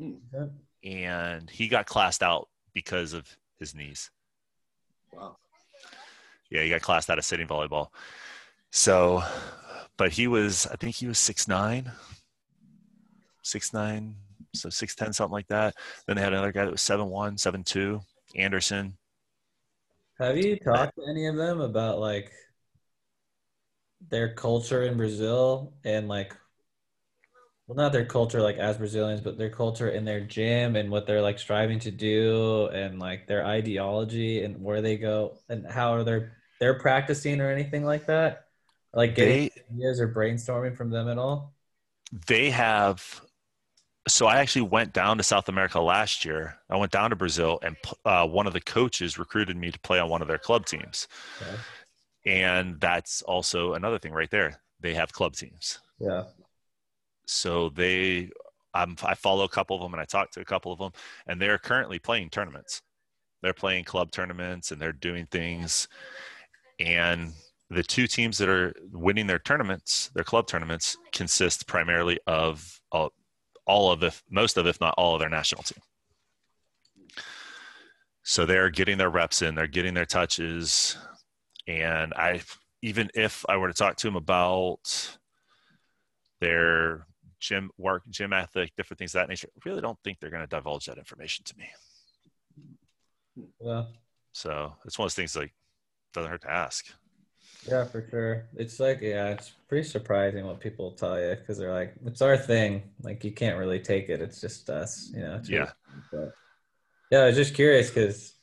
[0.01, 0.51] Okay.
[0.85, 4.11] and he got classed out because of his knees.
[5.13, 5.37] Wow.
[6.51, 7.89] Yeah, he got classed out of sitting volleyball.
[8.71, 9.23] So,
[9.97, 11.91] but he was, I think he was six nine,
[13.43, 14.17] six nine,
[14.55, 15.75] so six ten, something like that.
[16.07, 18.01] Then they had another guy that was seven one, seven two,
[18.37, 18.97] Anderson.
[20.19, 22.31] Have you talked to any of them about like
[24.09, 26.35] their culture in Brazil and like
[27.71, 31.07] well not their culture like as Brazilians, but their culture in their gym and what
[31.07, 35.93] they're like striving to do and like their ideology and where they go and how
[35.95, 38.49] are they they're practicing or anything like that?
[38.93, 41.55] Like getting They ideas or brainstorming from them at all?
[42.27, 43.21] they have
[44.09, 47.59] so i actually went down to south america last year i went down to brazil
[47.63, 50.67] and uh, one of the coaches recruited me to play on one of their club
[50.67, 51.09] teams
[51.41, 51.65] Okay.
[52.27, 54.61] and that's also another thing right there.
[54.81, 55.79] They have club teams.
[55.99, 56.25] Yeah.
[57.31, 58.31] So they,
[58.75, 60.93] I'm, I follow a couple of them and I talk to a couple of them,
[61.27, 62.83] and they're currently playing tournaments.
[63.43, 65.89] They're playing club tournaments and they're doing things.
[66.79, 67.33] And
[67.71, 73.13] the two teams that are winning their tournaments, their club tournaments, consist primarily of all,
[73.67, 75.83] all of, if most of, if not all of their national team.
[78.23, 80.97] So they're getting their reps in, they're getting their touches.
[81.67, 82.43] And I,
[82.83, 85.17] even if I were to talk to them about
[86.41, 87.07] their
[87.41, 90.43] gym work, gym ethic, different things of that nature, I really don't think they're going
[90.43, 91.69] to divulge that information to me.
[93.61, 93.85] Yeah.
[94.33, 95.53] So it's one of those things like
[96.13, 96.87] doesn't hurt to ask.
[97.69, 98.49] Yeah, for sure.
[98.57, 102.37] It's like, yeah, it's pretty surprising what people tell you because they're like, it's our
[102.37, 102.83] thing.
[103.03, 104.21] Like, you can't really take it.
[104.21, 105.41] It's just us, you know?
[105.47, 105.71] Yeah.
[106.11, 106.33] but,
[107.11, 108.35] yeah, I was just curious because,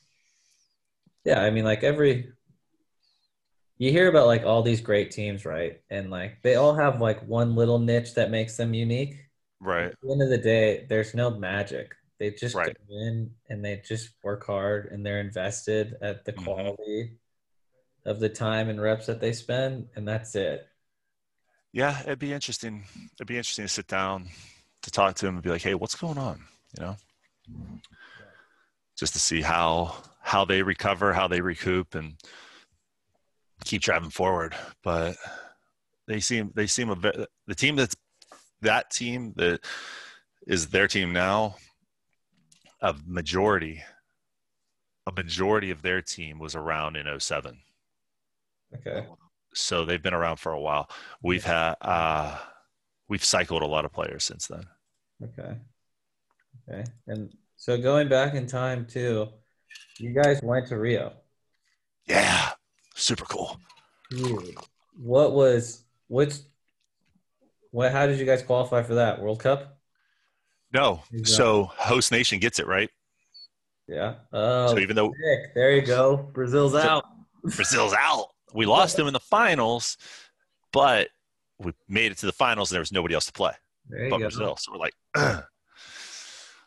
[1.24, 2.32] yeah, I mean, like every,
[3.78, 5.80] you hear about like all these great teams, right?
[5.90, 9.16] And like they all have like one little niche that makes them unique.
[9.60, 9.92] Right.
[9.92, 11.94] At the end of the day, there's no magic.
[12.18, 12.64] They just Right.
[12.64, 16.44] go in and they just work hard and they're invested at the Mhm.
[16.44, 17.18] quality
[18.06, 20.68] of the time and reps that they spend, and that's it.
[21.72, 22.84] Yeah, it'd be interesting.
[23.14, 24.28] It'd be interesting to sit down
[24.82, 26.44] to talk to him and be like, "Hey, what's going on?"
[26.78, 26.96] You know,
[28.98, 32.14] just to see how how they recover, how they recoup, and
[33.64, 34.54] keep driving forward.
[34.82, 35.16] But
[36.06, 37.96] they seem they seem a bit the team that's
[38.62, 39.60] that team that
[40.46, 41.56] is their team now.
[42.80, 43.82] A majority,
[45.06, 47.58] a majority of their team was around in 07
[48.76, 49.04] Okay.
[49.52, 50.88] so they've been around for a while.
[51.22, 52.38] We've had uh,
[53.08, 54.62] we've cycled a lot of players since then.
[55.24, 55.56] Okay.
[56.70, 56.84] Okay.
[57.08, 59.28] And so going back in time too,
[59.98, 61.12] you guys went to Rio.
[62.06, 62.50] Yeah,
[62.98, 63.58] super cool.
[64.10, 64.56] Dude,
[64.96, 66.34] what was which
[67.70, 69.20] what how did you guys qualify for that?
[69.20, 69.78] World Cup?
[70.72, 71.24] No, Exactly.
[71.24, 72.90] so host nation gets it right.
[73.86, 74.16] Yeah.
[74.32, 75.54] Oh So even though sick.
[75.54, 76.16] there you go.
[76.16, 77.04] Brazil's So- out.
[77.56, 79.96] Brazil's out, we lost them in the finals,
[80.72, 81.08] but
[81.58, 83.52] we made it to the finals and there was nobody else to play
[83.88, 84.24] There but go.
[84.24, 84.56] Brazil.
[84.56, 84.94] So we're like,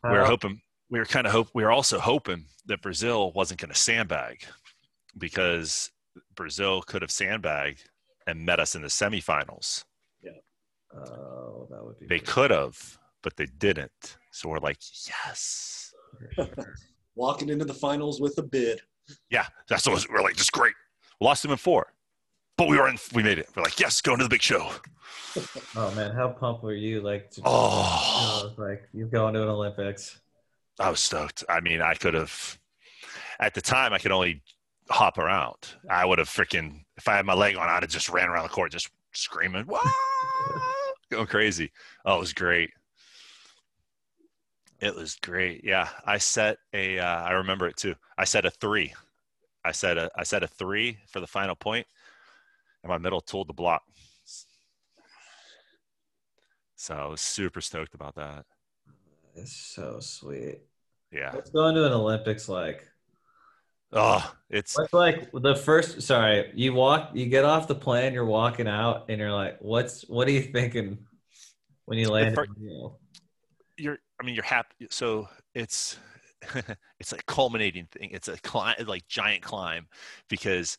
[0.03, 3.59] we were hoping, we were kind of hope, we were also hoping that Brazil wasn't
[3.59, 4.43] going to sandbag
[5.17, 5.91] because
[6.35, 7.89] Brazil could have sandbagged
[8.27, 9.83] and met us in the semifinals.
[10.23, 10.31] Yeah.
[10.95, 14.17] Oh, that would be They could have, but they didn't.
[14.31, 15.93] So we're like, yes.
[17.15, 18.81] Walking into the finals with a bid.
[19.29, 20.35] Yeah, that's what we're like.
[20.35, 20.73] Just great.
[21.19, 21.93] We lost them in four,
[22.57, 22.97] but we were in.
[23.13, 23.49] We made it.
[23.55, 24.69] We're like, yes, going to the big show.
[25.77, 26.99] Oh man, how pumped were you?
[26.99, 30.19] Like, to, Oh, you know, like you going to an Olympics?
[30.77, 31.45] I was stoked.
[31.47, 32.57] I mean, I could have.
[33.39, 34.41] At the time, I could only
[34.91, 35.55] hop around.
[35.89, 36.83] I would have freaking.
[36.97, 39.65] If I had my leg on, I'd have just ran around the court, just screaming,
[39.67, 39.81] "Wah!"
[41.11, 41.71] going crazy.
[42.05, 42.71] Oh, it was great.
[44.79, 45.63] It was great.
[45.63, 46.99] Yeah, I set a.
[46.99, 47.95] Uh, I remember it too.
[48.17, 48.93] I set a three.
[49.63, 50.09] I set a.
[50.15, 51.85] I set a three for the final point,
[52.83, 53.83] and my middle tooled the block.
[56.75, 58.43] So I was super stoked about that.
[59.35, 60.61] It's so sweet.
[61.11, 61.35] Yeah.
[61.35, 62.87] What's going to an Olympics like?
[63.93, 66.01] Oh, it's What's like the first?
[66.01, 70.03] Sorry, you walk, you get off the plane, you're walking out, and you're like, "What's?
[70.03, 70.97] What are you thinking
[71.85, 72.37] when you land?"
[73.81, 75.97] you're i mean you're happy so it's
[76.99, 79.87] it's a culminating thing it's a climb like giant climb
[80.29, 80.77] because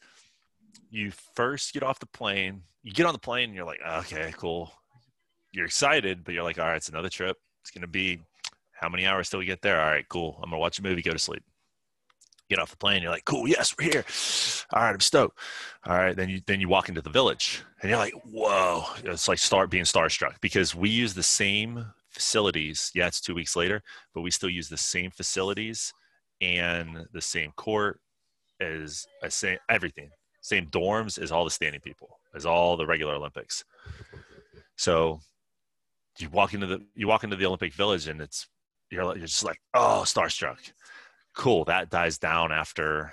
[0.91, 4.33] you first get off the plane you get on the plane and you're like okay
[4.37, 4.73] cool
[5.53, 8.19] you're excited but you're like all right it's another trip it's going to be
[8.73, 10.83] how many hours till we get there all right cool i'm going to watch a
[10.83, 11.43] movie go to sleep
[12.53, 14.05] get off the plane you're like cool yes we're here.
[14.73, 15.39] All right i'm stoked.
[15.87, 18.85] All right then you then you walk into the village and you're like whoa.
[19.05, 23.57] It's like start being starstruck because we use the same facilities yeah it's two weeks
[23.57, 23.83] later
[24.15, 25.93] but we still use the same facilities
[26.43, 28.01] and the same court
[28.61, 30.11] as as same everything.
[30.43, 33.65] Same dorms as all the standing people as all the regular olympics.
[34.77, 35.21] So
[36.19, 38.49] you walk into the you walk into the olympic village and it's
[38.91, 40.59] you're like- you're just like oh starstruck
[41.35, 43.13] cool that dies down after a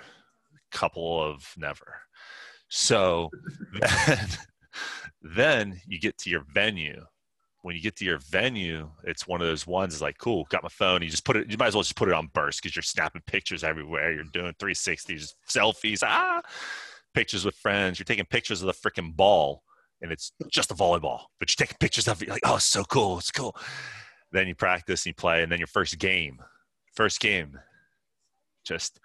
[0.76, 1.96] couple of never
[2.68, 3.30] so
[4.06, 4.18] then,
[5.22, 7.04] then you get to your venue
[7.62, 10.62] when you get to your venue, it's one of those ones is like, cool, got
[10.62, 11.02] my phone.
[11.02, 12.82] You just put it, you might as well just put it on burst because you're
[12.82, 14.12] snapping pictures everywhere.
[14.12, 16.40] You're doing 360s, selfies, ah,
[17.12, 17.98] pictures with friends.
[17.98, 19.62] You're taking pictures of the freaking ball
[20.00, 22.26] and it's just a volleyball, but you're taking pictures of it.
[22.26, 23.18] You're like, oh, it's so cool.
[23.18, 23.54] It's cool.
[24.32, 25.42] Then you practice and you play.
[25.42, 26.38] And then your first game,
[26.94, 27.58] first game,
[28.64, 29.00] just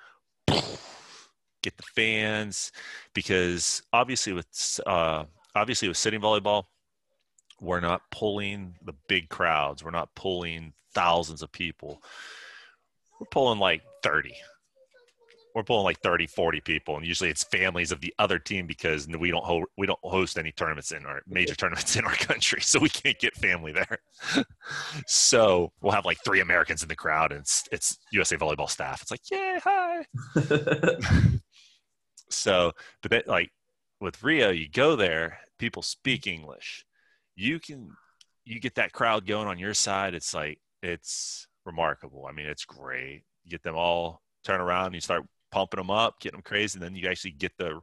[1.64, 2.72] get the fans,
[3.14, 5.26] because obviously with uh,
[5.56, 6.66] obviously with sitting volleyball,
[7.60, 9.84] we're not pulling the big crowds.
[9.84, 12.02] We're not pulling thousands of people.
[13.20, 14.34] We're pulling like 30.
[15.56, 16.98] We're pulling like 30, 40 people.
[16.98, 20.38] And usually it's families of the other team because we don't, ho- we don't host
[20.38, 22.62] any tournaments in our major tournaments in our country.
[22.62, 23.98] So we can't get family there.
[25.08, 29.02] so we'll have like three Americans in the crowd and it's, it's USA volleyball staff.
[29.02, 30.06] It's like, yeah, hi.
[32.30, 33.50] so, but that, like
[34.00, 36.86] with Rio, you go there, people speak English
[37.36, 37.90] you can
[38.46, 42.66] you get that crowd going on your side it's like it's remarkable i mean it's
[42.66, 45.24] great you get them all turn around and you start
[45.56, 47.80] pumping them up getting them crazy and then you actually get the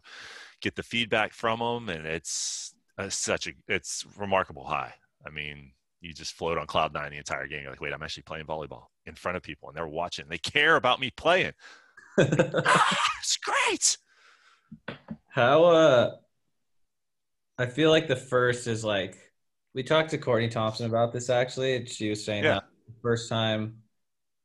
[0.61, 4.93] get the feedback from them and it's, it's such a it's remarkable high.
[5.27, 8.03] I mean you just float on cloud nine the entire game you're like wait i'm
[8.03, 11.53] actually playing volleyball in front of people and they're watching they care about me playing.
[12.19, 13.97] It's great!
[15.29, 16.17] How uh
[17.57, 19.17] i feel like the first is like
[19.75, 22.55] we talked to Courtney Thompson about this actually, and she was saying yeah.
[22.55, 23.79] that the first time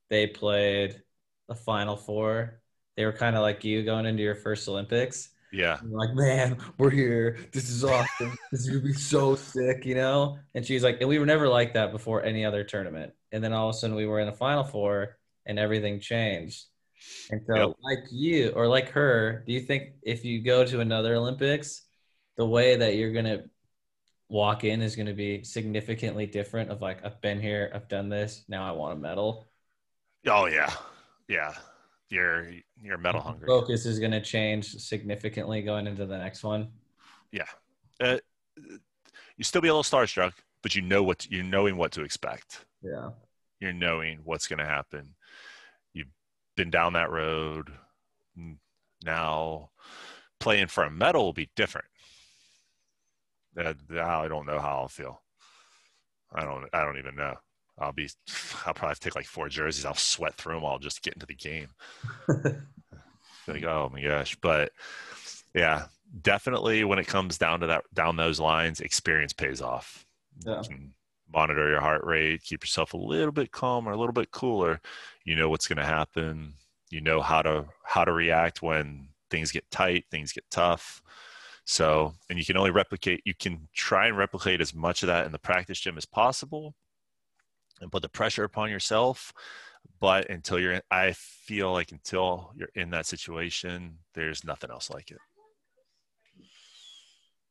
[0.09, 1.01] they played
[1.49, 2.61] the Final Four,
[2.97, 5.29] they were kind of like you going into your first Olympics.
[5.53, 5.79] Yeah.
[5.89, 7.37] like, man, we're here.
[7.53, 8.37] This is awesome.
[8.51, 10.39] this is gonna be so sick, you know?
[10.55, 13.13] And she's like, and we were never like that before any other tournament.
[13.31, 16.65] And then all of a sudden we were in the final four and everything changed.
[17.31, 17.75] And so yep.
[17.81, 21.83] like you or like her, do you think if you go to another Olympics,
[22.35, 23.43] the way that you're gonna
[24.29, 28.09] walk in is going to be significantly different of like I've been here, I've done
[28.09, 29.47] this, now I want a medal.
[30.25, 30.73] Oh yeah.
[31.27, 31.53] Yeah.
[32.09, 32.47] You're
[32.81, 33.47] you're medal hungry.
[33.47, 36.69] Focus is going to change significantly going into the next one.
[37.31, 37.47] Yeah.
[37.99, 38.17] Uh,
[39.35, 40.33] you still be a little starstruck,
[40.63, 42.65] but you know what you're knowing what to expect.
[42.81, 43.09] Yeah.
[43.59, 45.15] You're knowing what's going to happen.
[45.93, 46.07] You've
[46.55, 47.71] been down that road.
[49.03, 49.71] Now
[50.39, 51.87] playing for a medal will be different
[53.89, 55.21] now I don't know how I'll feel.
[56.33, 56.65] I don't.
[56.73, 57.35] I don't even know.
[57.79, 58.09] I'll be.
[58.65, 59.85] I'll probably take like four jerseys.
[59.85, 60.65] I'll sweat through them.
[60.65, 61.69] I'll just get into the game.
[63.47, 64.35] like, oh my gosh!
[64.41, 64.71] But
[65.53, 65.85] yeah,
[66.21, 70.05] definitely when it comes down to that, down those lines, experience pays off.
[70.45, 70.61] Yeah.
[71.33, 72.43] monitor your heart rate.
[72.43, 74.79] Keep yourself a little bit calmer, a little bit cooler.
[75.23, 76.53] You know what's going to happen.
[76.89, 81.01] You know how to how to react when things get tight, things get tough.
[81.65, 85.25] So, and you can only replicate, you can try and replicate as much of that
[85.25, 86.75] in the practice gym as possible
[87.81, 89.33] and put the pressure upon yourself.
[89.99, 94.89] But until you're, in, I feel like until you're in that situation, there's nothing else
[94.89, 95.17] like it.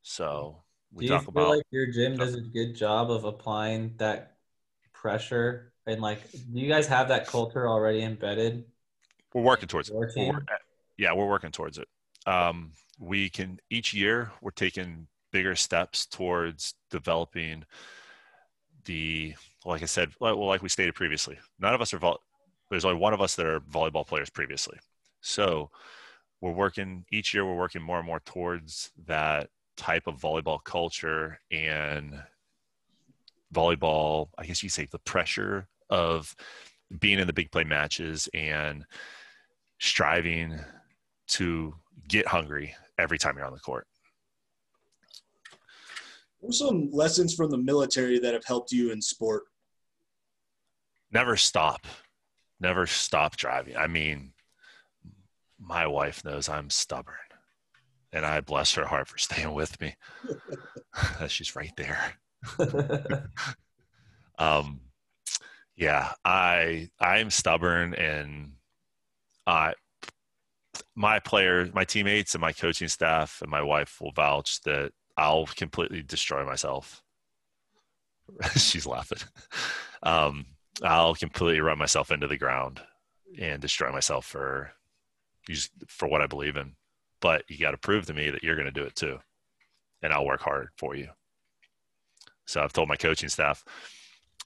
[0.02, 0.62] So,
[0.92, 4.36] we Do you feel about, like your gym does a good job of applying that
[4.92, 5.72] pressure?
[5.86, 8.64] And like, do you guys have that culture already embedded?
[9.34, 9.94] We're working towards it.
[9.94, 10.08] We're,
[10.96, 11.88] yeah, we're working towards it.
[12.26, 17.64] Um, we can each year we're taking bigger steps towards developing
[18.86, 19.34] the
[19.64, 22.22] like I said, well, like we stated previously, none of us are vol-
[22.70, 24.78] there's only one of us that are volleyball players previously.
[25.20, 25.70] So
[26.40, 27.44] we're working each year.
[27.44, 32.22] We're working more and more towards that type of volleyball culture and
[33.52, 34.28] volleyball.
[34.38, 36.34] I guess you say the pressure of
[36.98, 38.84] being in the big play matches and
[39.78, 40.58] striving
[41.28, 41.74] to
[42.08, 43.86] get hungry every time you're on the court.
[46.46, 49.46] What are some lessons from the military that have helped you in sport?
[51.10, 51.84] Never stop.
[52.60, 53.76] Never stop driving.
[53.76, 54.32] I mean,
[55.58, 57.16] my wife knows I'm stubborn.
[58.12, 59.96] And I bless her heart for staying with me.
[61.26, 62.14] She's right there.
[64.38, 64.82] um,
[65.74, 68.52] yeah, I I'm stubborn and
[69.48, 69.72] I
[70.94, 75.46] my players, my teammates, and my coaching staff and my wife will vouch that I'll
[75.46, 77.02] completely destroy myself.
[78.56, 79.18] She's laughing.
[80.02, 80.46] Um,
[80.82, 82.80] I'll completely run myself into the ground
[83.38, 84.72] and destroy myself for
[85.88, 86.72] for what I believe in.
[87.20, 89.18] But you got to prove to me that you're going to do it too,
[90.02, 91.08] and I'll work hard for you.
[92.46, 93.64] So I've told my coaching staff,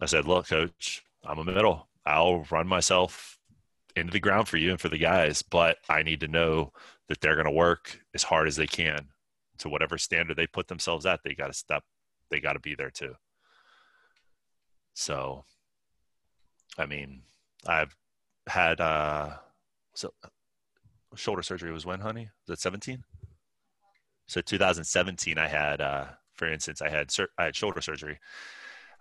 [0.00, 1.88] I said, "Look, coach, I'm a middle.
[2.06, 3.38] I'll run myself
[3.96, 6.72] into the ground for you and for the guys, but I need to know
[7.08, 9.08] that they're going to work as hard as they can
[9.60, 11.20] to whatever standard they put themselves at.
[11.22, 11.84] They got to step,
[12.30, 13.14] they got to be there too.
[14.94, 15.44] So,
[16.78, 17.22] I mean,
[17.66, 17.96] I've
[18.46, 19.30] had, uh,
[19.94, 20.12] so
[21.14, 22.30] shoulder surgery was when, honey?
[22.46, 23.04] Was it 17?
[24.26, 26.04] So 2017, I had, uh,
[26.34, 28.18] for instance, I had, I had shoulder surgery.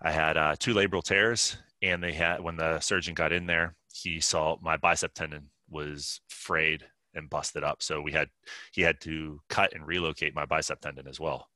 [0.01, 3.76] I had uh, two labral tears and they had, when the surgeon got in there,
[3.93, 6.86] he saw my bicep tendon was frayed
[7.16, 7.82] and busted up.
[7.82, 8.30] So we had
[8.72, 11.49] he had to cut and relocate my bicep tendon as well.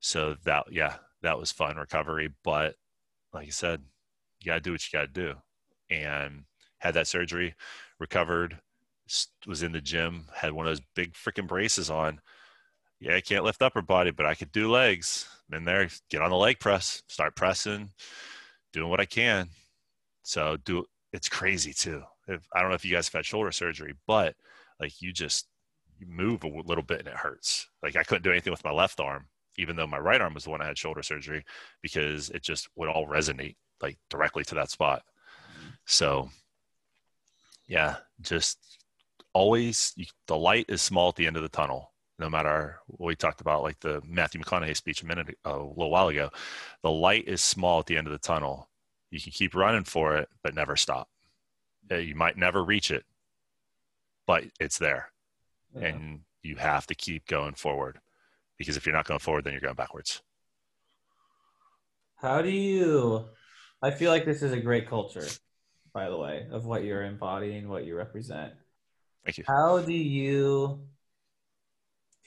[0.00, 2.30] So that yeah, that was fun recovery.
[2.44, 2.76] But
[3.32, 3.82] like I said,
[4.40, 5.34] you gotta do what you gotta do.
[5.90, 6.44] And
[6.78, 7.54] had that surgery,
[7.98, 8.58] recovered,
[9.46, 12.20] was in the gym, had one of those big freaking braces on.
[13.00, 15.28] Yeah, I can't lift upper body, but I could do legs.
[15.50, 17.90] I'm In there, get on the leg press, start pressing,
[18.72, 19.48] doing what I can.
[20.22, 22.02] So do it's crazy too.
[22.28, 24.36] If, I don't know if you guys have had shoulder surgery, but
[24.80, 25.46] like you just
[25.98, 27.68] you move a little bit and it hurts.
[27.82, 29.26] Like I couldn't do anything with my left arm,
[29.58, 31.44] even though my right arm was the one I had shoulder surgery
[31.82, 35.02] because it just would all resonate like directly to that spot.
[35.86, 36.30] So
[37.68, 38.58] yeah, just
[39.32, 41.92] always you, the light is small at the end of the tunnel.
[42.18, 45.90] No matter what we talked about, like the Matthew McConaughey speech a minute a little
[45.90, 46.30] while ago,
[46.82, 48.68] the light is small at the end of the tunnel.
[49.10, 51.08] You can keep running for it, but never stop.
[51.90, 53.04] Uh, you might never reach it,
[54.30, 55.10] but it's there,
[55.74, 55.88] yeah.
[55.88, 57.98] and you have to keep going forward
[58.58, 60.22] because if you're not going forward, then you're going backwards.
[62.14, 63.24] How do you?
[63.82, 65.26] I feel like this is a great culture,
[65.92, 68.52] by the way, of what you're embodying, what you represent.
[69.24, 69.44] Thank you.
[69.48, 70.82] How do you?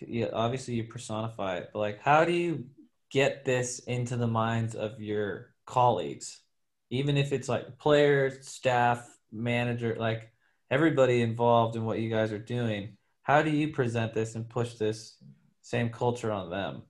[0.02, 2.66] Yeah, obviously you personify it, but like, how do you
[3.12, 6.42] get this into the minds of your colleagues,
[6.90, 10.33] even if it's like players, staff, manager, like
[10.74, 12.98] everybody involved in what you guys are doing?
[13.22, 15.18] How do you present this and push this
[15.62, 16.82] same culture on them?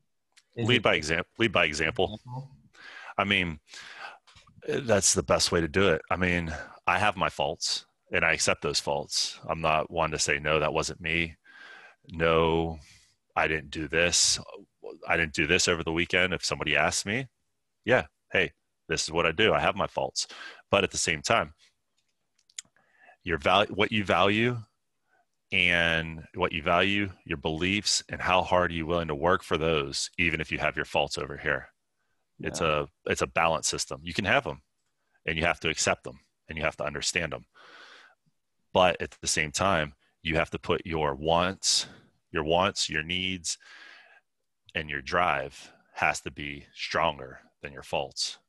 [0.55, 1.29] Is lead by example.
[1.38, 2.19] Lead by example.
[2.27, 2.39] Mm-hmm.
[3.17, 3.59] I mean,
[4.67, 6.01] that's the best way to do it.
[6.09, 6.55] I mean,
[6.88, 9.39] I have my faults and I accept those faults.
[9.49, 11.36] I'm not one to say, no, that wasn't me.
[12.09, 12.79] No,
[13.36, 14.39] I didn't do this.
[15.07, 16.34] I didn't do this over the weekend.
[16.34, 17.27] If somebody asks me,
[17.84, 18.51] yeah, hey,
[18.88, 19.53] this is what I do.
[19.53, 20.27] I have my faults.
[20.71, 21.53] But at the same time,
[23.24, 24.57] your value, what you value
[25.51, 29.57] and what you value, your beliefs, and how hard are you willing to work for
[29.57, 31.67] those, even if you have your faults over here.
[32.39, 32.47] Yeah.
[32.47, 34.01] It's a it's a balance system.
[34.03, 34.61] You can have them,
[35.26, 36.19] and you have to accept them,
[36.49, 37.45] and you have to understand them.
[38.74, 39.93] But at the same time,
[40.24, 41.86] you have to put your wants,
[42.32, 43.59] your wants, your needs,
[44.74, 48.39] and your drive has to be stronger than your faults.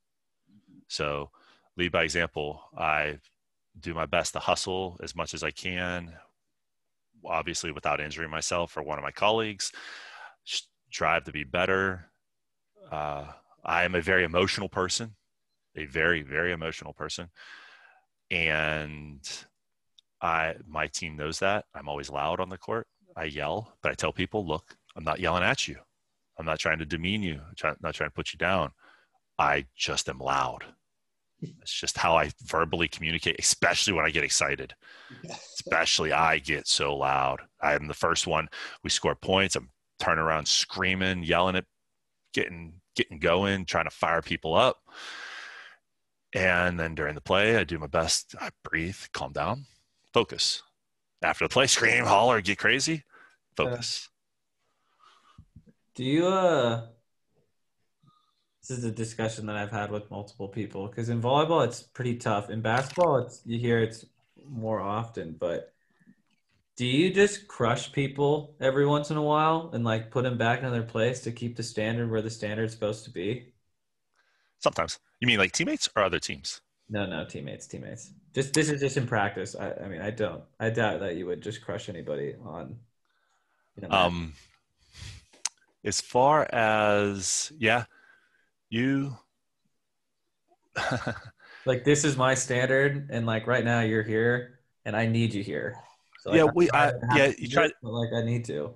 [0.89, 1.31] So,
[1.77, 2.63] lead by example.
[2.77, 3.19] I
[3.79, 6.13] do my best to hustle as much as I can,
[7.25, 9.73] obviously without injuring myself or one of my colleagues.
[10.91, 12.07] Drive to be better.
[12.91, 13.27] Uh,
[13.65, 15.17] I am a very emotional person,
[15.75, 17.31] a very, very emotional person.
[18.31, 19.21] And
[20.21, 21.65] I my team knows that.
[21.75, 22.87] I'm always loud on the court.
[23.17, 25.77] I yell, but I tell people, look, I'm not yelling at you.
[26.39, 27.41] I'm not trying to demean you.
[27.63, 28.73] I'm not trying to put you down.
[29.39, 30.65] I just am loud.
[31.63, 34.75] It's just how I verbally communicate, especially when I get excited.
[35.55, 37.41] especially I get so loud.
[37.61, 38.49] I'm the first one.
[38.83, 39.57] We score points.
[39.57, 41.65] I'm turning around screaming, yelling at,
[42.33, 44.79] getting getting going, trying to fire people up.
[46.33, 48.35] And then during the play, I do my best.
[48.41, 49.67] I breathe, calm down,
[50.13, 50.63] focus.
[51.23, 53.05] After the play, scream, holler, get crazy,
[53.57, 54.09] focus.
[55.95, 56.87] Do you uh
[58.67, 62.17] this is a discussion that I've had with multiple people because in volleyball it's pretty
[62.17, 62.49] tough.
[62.49, 64.07] In basketball, it's you hear it's
[64.49, 65.73] more often, but
[66.77, 70.63] do you just crush people every once in a while and like put them back
[70.63, 73.53] in their place to keep the standard where the standard's supposed to be?
[74.61, 74.99] Sometimes.
[75.21, 76.63] You mean like teammates or other teams?
[76.89, 78.13] No, no, teammates, teammates.
[78.35, 79.55] Just this is just in practice.
[79.55, 80.43] I, I mean, I don't.
[80.59, 82.77] I doubt that you would just crush anybody on.
[83.77, 84.33] You know, um,
[85.85, 87.85] as far as yeah,
[88.71, 89.17] you.
[91.67, 95.43] like this is my standard, and like right now you're here, and I need you
[95.43, 95.77] here.
[96.21, 96.71] So, like, yeah, we.
[96.71, 97.67] I, yeah, you try.
[97.67, 98.75] It, like I need to.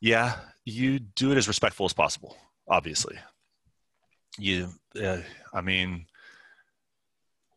[0.00, 2.36] Yeah, you do it as respectful as possible.
[2.68, 3.16] Obviously,
[4.38, 4.70] you.
[5.00, 5.18] Uh,
[5.54, 6.06] I mean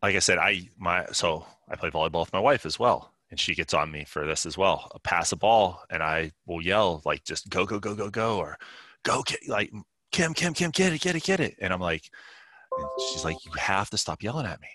[0.02, 3.40] like I said, I my so I play volleyball with my wife as well, and
[3.40, 4.92] she gets on me for this as well.
[4.94, 8.38] I pass a ball, and I will yell like, "Just go, go, go, go, go!"
[8.38, 8.58] or
[9.04, 9.72] "Go, get like
[10.12, 12.10] Kim, Kim, Kim, get it, get it, get it!" And I'm like,
[12.78, 14.68] and she's like, "You have to stop yelling at me."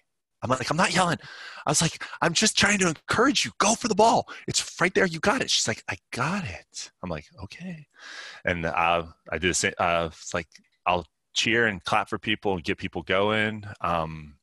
[0.43, 1.19] I'm like, I'm not yelling.
[1.67, 3.51] I was like, I'm just trying to encourage you.
[3.59, 4.29] Go for the ball.
[4.47, 5.07] It's right there.
[5.07, 5.51] You got it.
[5.51, 6.91] She's like, I got it.
[7.03, 7.87] I'm like, okay.
[8.45, 9.73] And uh, I do the same.
[9.79, 10.47] Uh, it's like
[10.87, 13.65] I'll cheer and clap for people and get people going.
[13.81, 14.37] Um,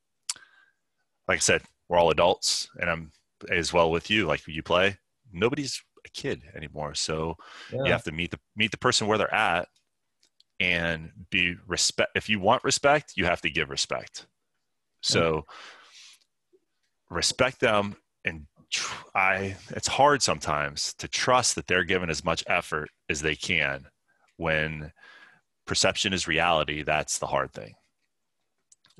[1.28, 3.12] like I said, we're all adults, and I'm
[3.50, 4.26] as well with you.
[4.26, 4.98] Like you play,
[5.32, 7.36] nobody's a kid anymore, so
[7.72, 7.84] yeah.
[7.84, 9.68] you have to meet the meet the person where they're at,
[10.64, 12.12] and be respect.
[12.16, 14.28] If you want respect, you have to give respect.
[15.02, 15.46] So
[17.10, 18.46] respect them and
[19.14, 23.88] I it's hard sometimes to trust that they're giving as much effort as they can
[24.38, 24.94] when
[25.68, 26.82] perception is reality.
[26.82, 27.74] That's the hard thing.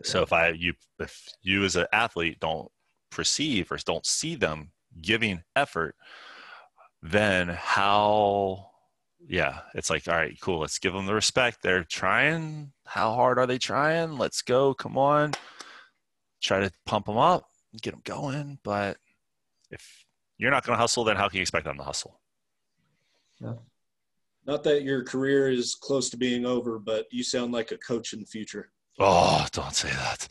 [0.04, 2.70] So if I you if you as an athlete don't
[3.10, 4.72] perceive or don't see them
[5.02, 5.96] giving effort,
[7.02, 8.73] then how
[9.28, 11.62] yeah, it's like, all right, cool, let's give them the respect.
[11.62, 12.72] They're trying.
[12.86, 14.18] How hard are they trying?
[14.18, 14.74] Let's go.
[14.74, 15.34] Come on.
[16.42, 17.46] Try to pump them up,
[17.82, 18.60] get them going.
[18.64, 18.98] But
[19.72, 20.06] if
[20.38, 22.20] you're not going to hustle, then how can you expect them to hustle?
[24.46, 28.14] Not that your career is close to being over, but you sound like a coach
[28.14, 28.72] in the future.
[29.00, 30.28] Oh, don't say that.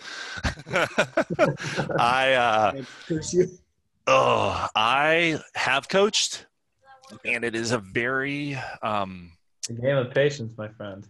[1.99, 3.49] I uh, I curse you.
[4.07, 6.47] oh, I have coached,
[7.25, 9.33] and it is a very um,
[9.69, 11.07] A game of patience, my friend.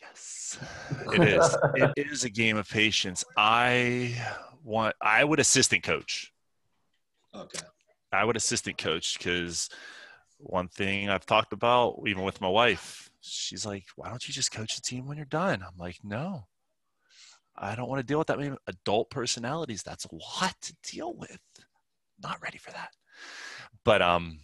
[0.00, 0.58] yes,
[1.12, 1.56] it is.
[1.96, 3.24] it is a game of patience.
[3.36, 4.14] I
[4.64, 4.94] want.
[5.00, 6.32] I would assistant coach.
[7.34, 7.60] Okay.
[8.12, 9.68] I would assistant coach because
[10.38, 14.52] one thing I've talked about, even with my wife, she's like, "Why don't you just
[14.52, 16.46] coach the team when you're done?" I'm like, "No,
[17.56, 19.82] I don't want to deal with that many adult personalities.
[19.82, 21.38] That's a lot to deal with.
[22.22, 22.90] Not ready for that."
[23.84, 24.40] But um,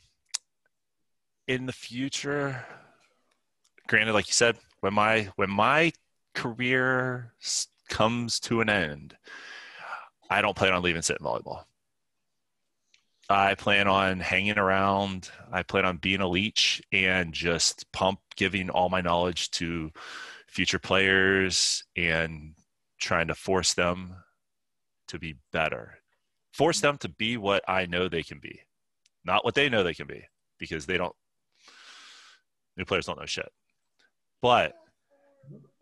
[1.46, 2.64] in the future,
[3.88, 5.92] granted, like you said, when my when my
[6.34, 7.32] career
[7.88, 9.16] comes to an end,
[10.30, 11.64] I don't plan on leaving sitting volleyball.
[13.28, 15.30] I plan on hanging around.
[15.50, 19.90] I plan on being a leech and just pump giving all my knowledge to
[20.48, 22.54] future players and
[22.98, 24.14] trying to force them
[25.08, 25.98] to be better.
[26.52, 28.60] Force them to be what I know they can be,
[29.24, 30.24] not what they know they can be,
[30.58, 31.14] because they don't,
[32.76, 33.50] new players don't know shit.
[34.40, 34.74] But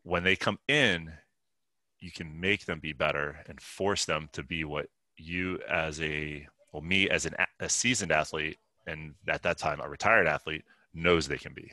[0.02, 1.12] when they come in,
[2.00, 4.86] you can make them be better and force them to be what
[5.16, 9.88] you as a well me as an a seasoned athlete and at that time a
[9.88, 10.64] retired athlete
[10.94, 11.72] knows they can be.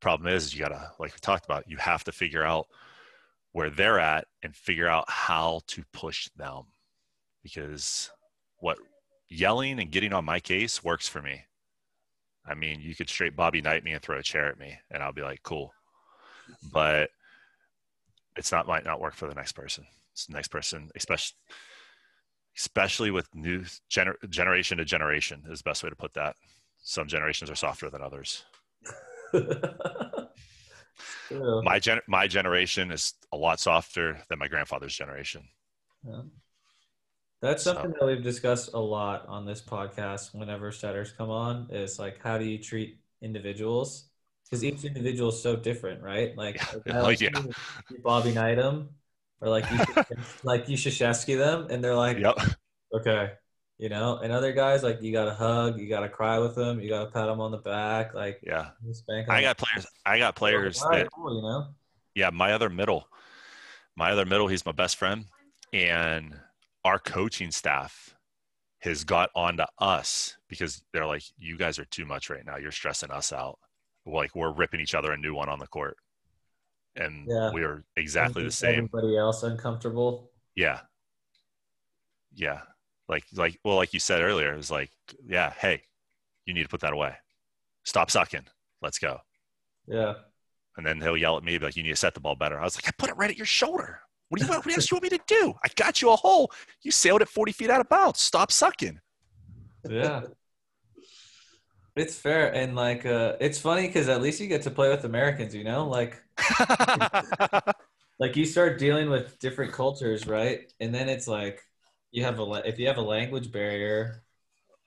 [0.00, 2.66] Problem is you gotta like we talked about you have to figure out
[3.52, 6.62] where they're at and figure out how to push them.
[7.42, 8.10] Because
[8.58, 8.78] what
[9.28, 11.42] yelling and getting on my case works for me
[12.46, 15.02] i mean you could straight bobby knight me and throw a chair at me and
[15.02, 15.72] i'll be like cool.
[16.72, 17.10] But
[18.36, 19.84] it's not might not work for the next person.
[20.12, 21.36] It's the next person especially
[22.56, 26.36] especially with new gener- generation to generation is the best way to put that.
[26.82, 28.44] Some generations are softer than others.
[31.30, 31.60] Yeah.
[31.64, 35.48] my gen- my generation is a lot softer than my grandfather's generation.
[36.06, 36.22] Yeah.
[37.42, 41.66] That's So- something that we've discussed a lot on this podcast whenever setters come on
[41.70, 44.04] is like how do you treat individuals?
[44.44, 46.36] Because each individual is so different, right?
[46.36, 46.80] Like, Yeah.
[46.86, 47.30] guy Oh, like yeah.
[48.02, 48.90] Bobby Knight them
[49.40, 50.06] or like you should,
[50.44, 50.76] like you
[51.38, 52.36] them and they're like, yep
[52.94, 53.32] okay,
[53.78, 56.88] you know, and other guys like you gotta hug, you gotta cry with them, you
[56.90, 58.70] gotta pat them on the back, like yeah
[59.28, 61.68] i got players i got players right, that cool, you know.
[62.14, 63.08] yeah, my other middle,
[63.96, 65.24] my other middle, he's my best friend,
[65.72, 66.38] and
[66.84, 68.14] our coaching staff
[68.80, 72.56] has got onto us because they're like, you guys are too much right now.
[72.56, 73.58] You're stressing us out.
[74.04, 75.96] Like we're ripping each other a new one on the court,
[76.96, 77.52] and Yeah.
[77.52, 78.74] we're exactly the same.
[78.90, 80.32] Everybody else uncomfortable.
[80.56, 80.80] Yeah,
[82.34, 82.62] yeah.
[83.08, 84.90] Like like well, like you said earlier, it's like,
[85.24, 85.82] yeah, hey,
[86.46, 87.14] you need to put that away.
[87.84, 88.46] Stop sucking.
[88.80, 89.18] Let's go.
[89.86, 90.14] Yeah.
[90.76, 92.58] And then he'll yell at me, be like, you need to set the ball better.
[92.58, 94.00] I was like, I put it right at your shoulder.
[94.32, 94.64] What do you want?
[94.64, 95.52] What else you want me to do?
[95.62, 96.50] I got you a hole.
[96.80, 98.18] You sailed it 40 feet out of bounds.
[98.18, 98.98] Stop sucking.
[99.86, 100.22] Yeah.
[101.94, 105.04] It's fair and like uh it's funny because at least you get to play with
[105.04, 105.86] Americans, you know?
[105.86, 106.22] Like
[108.18, 110.72] like you start dealing with different cultures, right?
[110.80, 111.60] And then it's like
[112.10, 114.22] you have a if you have a language barrier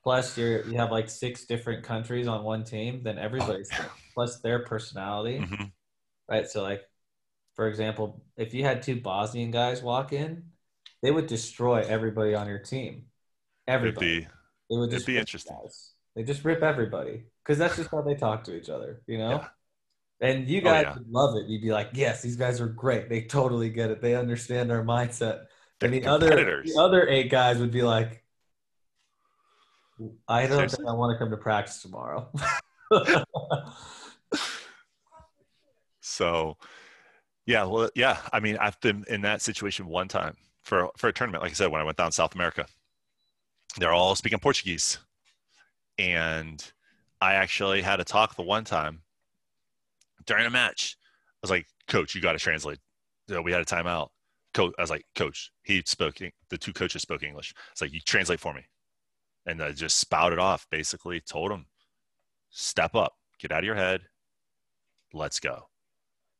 [0.03, 3.71] plus you're you have like six different countries on one team, then everybody's
[4.15, 5.71] plus their personality, Mhm.
[6.29, 6.47] right?
[6.49, 6.83] So like
[7.55, 10.51] for example, if you had two Bosnian guys walk in,
[11.01, 13.05] they would destroy everybody on your team.
[13.67, 14.19] It'd Everybody.
[14.21, 14.27] be,
[14.69, 15.55] They would It'd just be interesting.
[15.61, 15.93] guys.
[16.15, 19.31] They just rip everybody because that's just how they talk to each other, you know.
[19.31, 19.47] Yeah.
[20.21, 20.93] And you Oh, guys yeah.
[20.95, 21.47] would love it.
[21.49, 23.09] You'd be like, "Yes, these guys are great.
[23.09, 24.01] They totally get it.
[24.01, 25.47] They understand our mindset."
[25.79, 28.23] They're And the other the other eight guys would be like,
[30.27, 30.77] "I don't Seriously?
[30.77, 32.31] think I want to come to practice tomorrow."
[36.01, 36.57] so,
[37.45, 38.17] yeah, well, yeah.
[38.33, 41.43] I mean, I've been in that situation one time for, for a tournament.
[41.43, 42.65] Like I said, when I went down South America,
[43.77, 44.99] they're all speaking Portuguese.
[45.97, 46.63] And
[47.21, 49.01] I actually had a talk the one time
[50.25, 50.97] during a match.
[50.99, 52.79] I was like, Coach, you got to translate.
[53.29, 54.09] So we had a timeout.
[54.53, 54.73] coach.
[54.77, 55.51] I was like, coach.
[55.63, 56.15] He spoke.
[56.49, 57.53] The two coaches spoke English.
[57.71, 58.61] It's like you translate for me,
[59.45, 60.67] and I just spouted off.
[60.71, 61.65] Basically, told him,
[62.49, 64.01] step up, get out of your head,
[65.13, 65.67] let's go.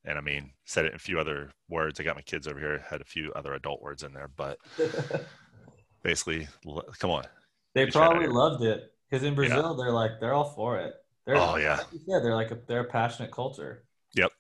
[0.06, 2.00] And I mean, said it in a few other words.
[2.00, 2.84] I got my kids over here.
[2.88, 4.60] Had a few other adult words in there, but
[6.04, 6.48] basically,
[7.00, 7.26] come on.
[7.74, 9.84] They probably loved it because in Brazil, yeah.
[9.84, 10.94] they're like they're all for it.
[11.26, 12.20] They're, oh yeah, yeah.
[12.22, 13.84] They're like a, they're a passionate culture.
[14.14, 14.32] Yep.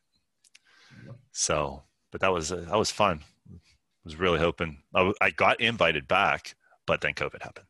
[1.31, 3.21] So, but that was uh, that was fun.
[3.51, 3.57] I
[4.03, 6.55] was really hoping I, I got invited back,
[6.85, 7.65] but then COVID happened,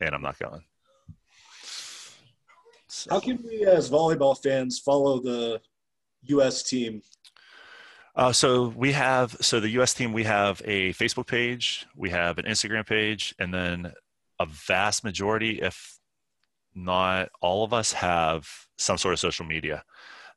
[0.00, 0.62] and I'm not going.
[2.88, 3.10] So.
[3.10, 5.62] How can we, as volleyball fans, follow the
[6.24, 6.62] U.S.
[6.62, 7.00] team?
[8.14, 9.94] Uh, so we have so the U.S.
[9.94, 10.12] team.
[10.12, 13.92] We have a Facebook page, we have an Instagram page, and then
[14.38, 15.98] a vast majority, if
[16.74, 19.84] not all of us, have some sort of social media.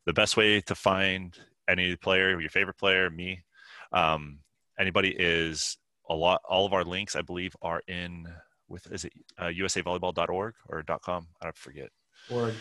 [0.06, 1.36] The best way to find
[1.68, 3.42] any player, your favorite player, me,
[3.92, 4.38] um,
[4.78, 5.76] anybody is
[6.08, 6.40] a lot.
[6.48, 8.26] All of our links, I believe, are in
[8.68, 11.28] with is it uh, usavolleyball.org or .com?
[11.42, 11.90] I forget.
[12.30, 12.54] Org.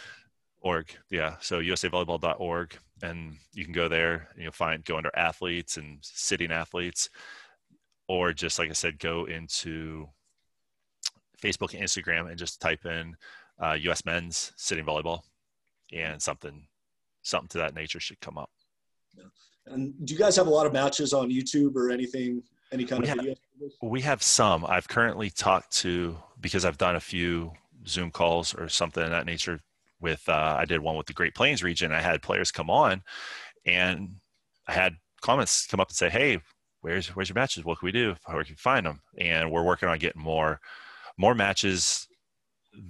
[0.62, 0.88] Org.
[1.10, 1.36] Yeah.
[1.42, 4.30] So usavolleyball.org, and you can go there.
[4.34, 7.10] And you'll find go under athletes and sitting athletes,
[8.08, 10.08] or just like I said, go into
[11.42, 13.16] Facebook and Instagram and just type in
[13.62, 14.06] uh, U.S.
[14.06, 15.22] men's sitting volleyball,
[15.94, 16.68] and something
[17.22, 18.50] something to that nature should come up.
[19.18, 19.24] yeah.
[19.68, 22.44] And do you guys have a lot of matches on YouTube or anything?
[22.72, 23.38] Any kind we of have,
[23.82, 24.66] We have some.
[24.66, 27.54] I've currently talked to because I've done a few
[27.88, 29.62] Zoom calls or something of that nature.
[30.06, 31.92] With uh, I did one with the Great Plains region.
[31.92, 33.02] I had players come on,
[33.66, 34.18] and
[34.68, 36.42] I had comments come up and say, "Hey,
[36.82, 37.66] where's where's your matches?
[37.66, 38.14] What can we do?
[38.28, 40.62] How can we find them?" And we're working on getting more
[41.18, 42.08] more matches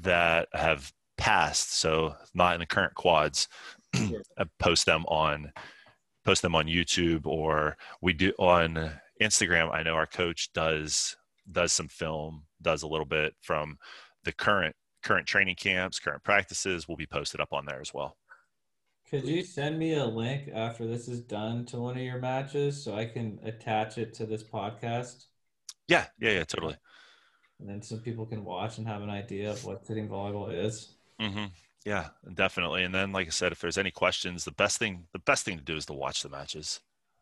[0.01, 3.47] that have passed, so not in the current quads.
[4.59, 5.53] post them on
[6.25, 9.73] post them on YouTube or we do on Instagram.
[9.73, 11.15] I know our coach does
[11.49, 13.77] does some film, does a little bit from
[14.25, 14.75] the current
[15.05, 18.17] current training camps, current practices will be posted up on there as well.
[19.09, 22.83] Could you send me a link after this is done to one of your matches
[22.83, 25.25] so I can attach it to this podcast?
[25.87, 26.75] Yeah, yeah, yeah, totally.
[27.59, 30.95] And then some people can watch and have an idea of what sitting volleyball is.
[31.21, 31.45] Mm-hmm.
[31.85, 32.83] Yeah, definitely.
[32.83, 35.57] And then, like I said, if there's any questions, the best thing the best thing
[35.57, 36.81] to do is to watch the matches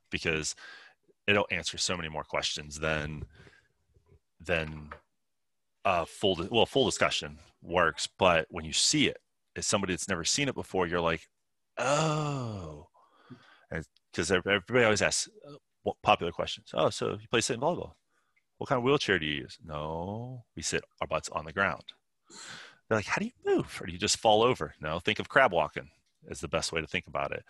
[0.09, 0.55] because
[1.27, 3.25] it'll answer so many more questions than
[4.39, 4.89] than
[5.83, 8.07] a full well full discussion works.
[8.19, 9.17] But when you see it
[9.55, 11.27] as somebody that's never seen it before, you're like,
[11.77, 12.87] oh,
[14.11, 16.69] because everybody always asks uh, popular questions.
[16.73, 17.93] Oh, so you play sitting volleyball?
[18.57, 19.57] What kind of wheelchair do you use?
[19.65, 21.83] No, we sit our butts on the ground.
[22.87, 23.79] They're like, how do you move?
[23.81, 24.75] Or do you just fall over?
[24.79, 25.89] No, think of crab walking
[26.29, 27.43] is the best way to think about it.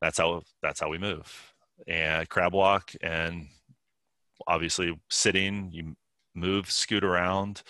[0.00, 1.54] That's how that's how we move.
[1.86, 3.46] And crab walk and
[4.46, 5.96] obviously sitting, you
[6.34, 7.62] move, scoot around.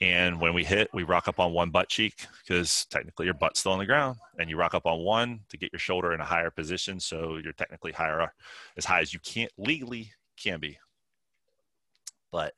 [0.00, 3.60] And when we hit, we rock up on one butt cheek because technically your butt's
[3.60, 4.16] still on the ground.
[4.38, 6.98] And you rock up on one to get your shoulder in a higher position.
[7.00, 8.32] So you're technically higher,
[8.78, 10.78] as high as you can't legally can be.
[12.32, 12.54] But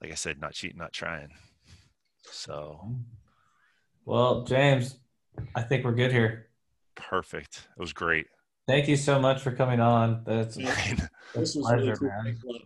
[0.00, 1.30] like I said, not cheating, not trying.
[2.24, 2.80] So,
[4.04, 4.98] well, James,
[5.54, 6.48] I think we're good here.
[6.96, 7.68] Perfect.
[7.76, 8.26] It was great.
[8.66, 10.22] Thank you so much for coming on.
[10.24, 10.56] That's,
[11.34, 12.52] that's a pleasure, really cool.
[12.52, 12.60] man.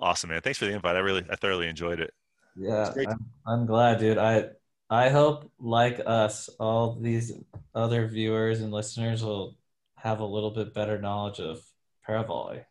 [0.00, 0.40] Awesome, man.
[0.40, 0.94] Thanks for the invite.
[0.94, 2.12] I really, I thoroughly enjoyed it.
[2.58, 4.18] Yeah, I'm, I'm glad, dude.
[4.18, 4.50] I,
[4.90, 7.32] I hope, like us, all these
[7.74, 9.56] other viewers and listeners will
[9.96, 11.60] have a little bit better knowledge of
[12.06, 12.64] paravolley.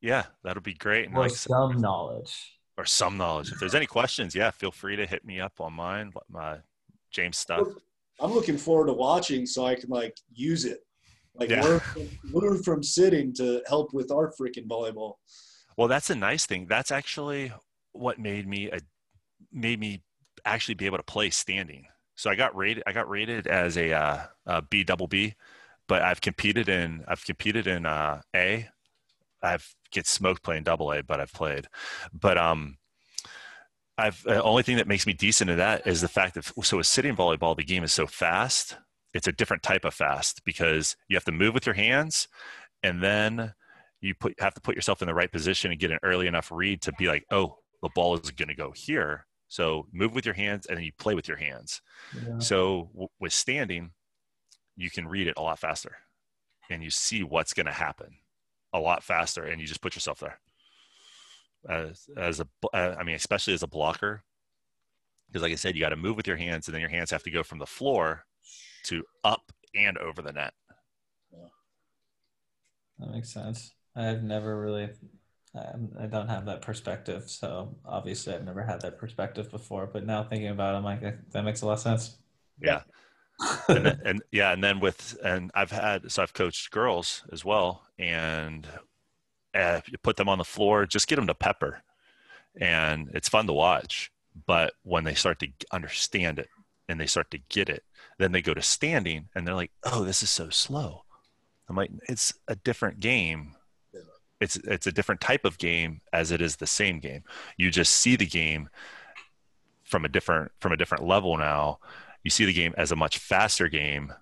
[0.00, 1.10] Yeah, that'll be great.
[1.12, 3.52] or like some knowledge or some knowledge.
[3.52, 6.58] If there's any questions, yeah, feel free to hit me up on mine, my
[7.10, 7.66] James stuff.
[8.20, 10.78] I'm looking forward to watching so I can like use it,
[11.34, 11.62] like yeah.
[11.62, 15.14] learn, from, learn from sitting to help with our freaking volleyball.
[15.76, 16.66] Well, that's a nice thing.
[16.68, 17.52] That's actually
[17.92, 18.80] what made me a
[19.52, 20.02] made me
[20.44, 21.86] actually be able to play standing.
[22.16, 22.82] So I got rated.
[22.86, 25.34] I got rated as a, uh, a B double B,
[25.86, 28.68] but I've competed in I've competed in uh, A
[29.42, 31.66] I've get smoked playing double A, but I've played.
[32.12, 32.76] But um,
[33.96, 36.76] I've the only thing that makes me decent at that is the fact that so
[36.76, 38.76] with sitting volleyball, the game is so fast.
[39.14, 42.28] It's a different type of fast because you have to move with your hands,
[42.82, 43.54] and then
[44.00, 46.50] you put have to put yourself in the right position and get an early enough
[46.52, 49.26] read to be like, oh, the ball is going to go here.
[49.48, 51.80] So move with your hands, and then you play with your hands.
[52.12, 52.38] Yeah.
[52.38, 53.90] So w- with standing,
[54.76, 55.96] you can read it a lot faster,
[56.70, 58.16] and you see what's going to happen
[58.72, 60.38] a lot faster and you just put yourself there
[61.68, 64.22] as, as a uh, i mean especially as a blocker
[65.26, 67.10] because like i said you got to move with your hands and then your hands
[67.10, 68.24] have to go from the floor
[68.84, 70.52] to up and over the net
[72.98, 74.90] that makes sense i've never really
[75.54, 79.86] Um, I don't have that perspective, so obviously I've never had that perspective before.
[79.86, 82.18] But now thinking about it, I'm like, that- that makes a lot of sense.
[82.60, 82.82] Yeah.
[83.68, 87.44] and, then, and yeah, and then with and I've had so I've coached girls as
[87.44, 88.66] well, and
[89.54, 91.82] uh, you put them on the floor, just get them to pepper,
[92.60, 94.12] and it's fun to watch.
[94.46, 96.48] But when they start to understand it
[96.88, 97.84] and they start to get it,
[98.18, 101.04] then they go to standing and they're like, "Oh, this is so slow."
[101.68, 103.56] I'm like, "It's a different game.
[104.40, 107.22] It's it's a different type of game as it is the same game.
[107.56, 108.68] You just see the game
[109.84, 111.78] from a different from a different level now."
[112.24, 114.12] you see the game as a much faster game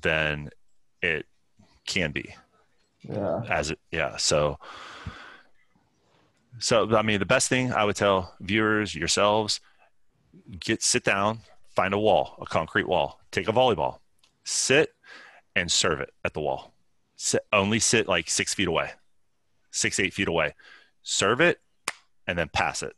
[0.00, 0.48] than
[1.02, 1.26] it
[1.84, 2.34] can be
[3.02, 3.42] Yeah.
[3.50, 4.58] as it yeah so
[6.58, 9.60] so i mean the best thing i would tell viewers yourselves
[10.60, 11.40] get sit down
[11.74, 13.98] find a wall a concrete wall take a volleyball
[14.44, 14.94] sit
[15.56, 16.72] and serve it at the wall
[17.16, 18.92] sit, only sit like six feet away
[19.72, 20.54] six eight feet away.
[21.02, 21.60] Serve it
[22.28, 22.94] and then pass it.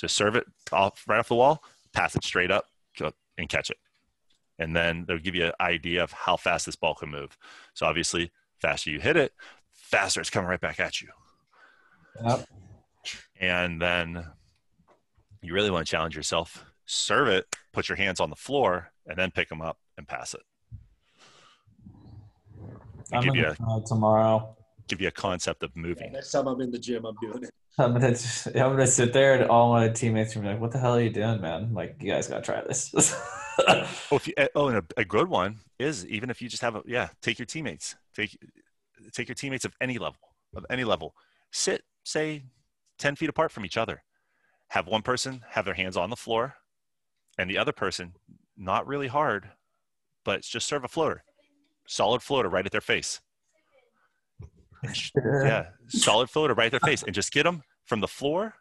[0.00, 2.66] Just serve it off right off the wall pass it straight up
[3.36, 3.76] and catch it.
[4.58, 7.36] And then they'll give you an idea of how fast this ball can move.
[7.74, 8.30] So obviously
[8.60, 9.32] faster you hit it
[9.72, 11.08] faster it's coming right back at you.
[12.24, 12.48] Yep.
[13.40, 14.26] and then
[15.40, 16.64] you really want to challenge yourself.
[16.84, 20.34] Serve it put your hands on the floor and then pick them up and pass
[20.34, 20.42] it.
[23.12, 24.56] I'm give you a tomorrow.
[24.88, 27.50] Give you a concept of moving Next time I'm in the gym, I'm doing it.
[27.78, 30.60] I'm gonna just, I'm gonna sit there and all my teammates are gonna be like,
[30.60, 31.64] "What the hell are you doing, man?
[31.64, 32.92] I'm like, you guys gotta try this."
[33.68, 36.62] oh, if you, eh, oh and a, a good one is even if you just
[36.62, 38.38] have a yeah take your teammates take
[39.12, 40.20] take your teammates of any level
[40.54, 41.14] of any level
[41.50, 42.44] sit say
[42.98, 44.02] 10 feet apart from each other
[44.68, 46.54] have one person have their hands on the floor
[47.38, 48.12] and the other person
[48.56, 49.50] not really hard
[50.24, 51.24] but just serve a floater
[51.86, 53.27] solid floater right at their face And sh-
[55.44, 55.66] yeah.
[55.88, 58.54] Solid floater right at their face and just get them from the floor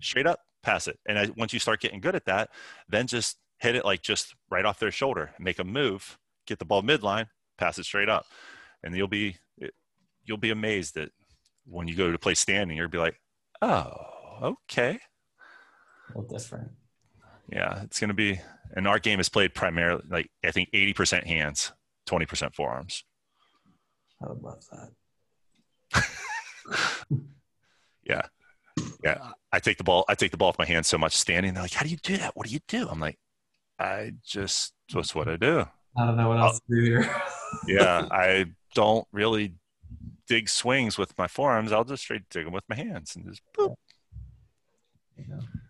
[0.00, 0.98] straight up pass it.
[1.06, 2.50] And I, once you start getting good at that
[2.88, 6.64] then just hit it like just right off their shoulder make them move get the
[6.64, 7.26] ball midline
[7.58, 8.26] pass it straight up.
[8.82, 9.36] And you'll be
[10.24, 11.10] you'll be amazed that
[11.66, 13.20] when you go to play standing you'll be like
[13.62, 13.92] oh
[14.42, 14.98] okay.
[16.10, 16.70] A little different.
[17.50, 18.40] yeah it's going to be
[18.76, 21.72] and our game is played primarily like i think 80% hands
[22.06, 23.04] 20% forearms.
[24.22, 24.90] I would love that.
[28.04, 28.22] yeah.
[29.02, 29.30] Yeah.
[29.52, 31.54] I take the ball i take the ball off my hands so much standing.
[31.54, 32.36] They're like how do you do that?
[32.36, 32.88] What do you do?
[32.88, 33.18] I'm like
[33.78, 35.66] i just that's what i do.
[35.96, 37.10] I don't know what else to do here.
[37.68, 39.54] yeah i don't really
[40.26, 41.72] dig swings with my forearms.
[41.72, 43.74] I'll just straight dig them with my hands and just boop.
[45.16, 45.24] Yeah.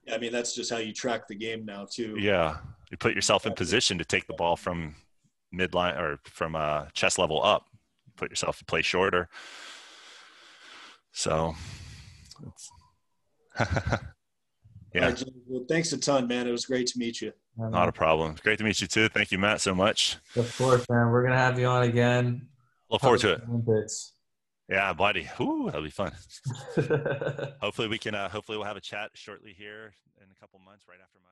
[0.06, 2.16] Yeah, I mean, that's just how you track the game now, too.
[2.18, 2.58] yeah.
[2.90, 4.94] You put yourself in position to take the ball from
[5.52, 7.66] midline or from uh, chest level up.
[8.16, 9.28] Put yourself to play shorter
[11.14, 11.54] so
[12.46, 12.70] it's
[14.94, 16.46] yeah right, James, well, thanks a ton, man.
[16.48, 17.32] It was great to meet you.
[17.56, 20.84] not a problem great to meet you too thank you matt so much Of course,
[20.90, 21.10] man.
[21.10, 22.48] We're gonna have you on again.
[22.90, 24.12] look forward to it Olympics.
[24.68, 26.12] yeah buddy Ooh, that'll be fun
[27.60, 30.84] hopefully we can uh, hopefully we'll have a chat shortly here in a couple months
[30.88, 31.30] right after my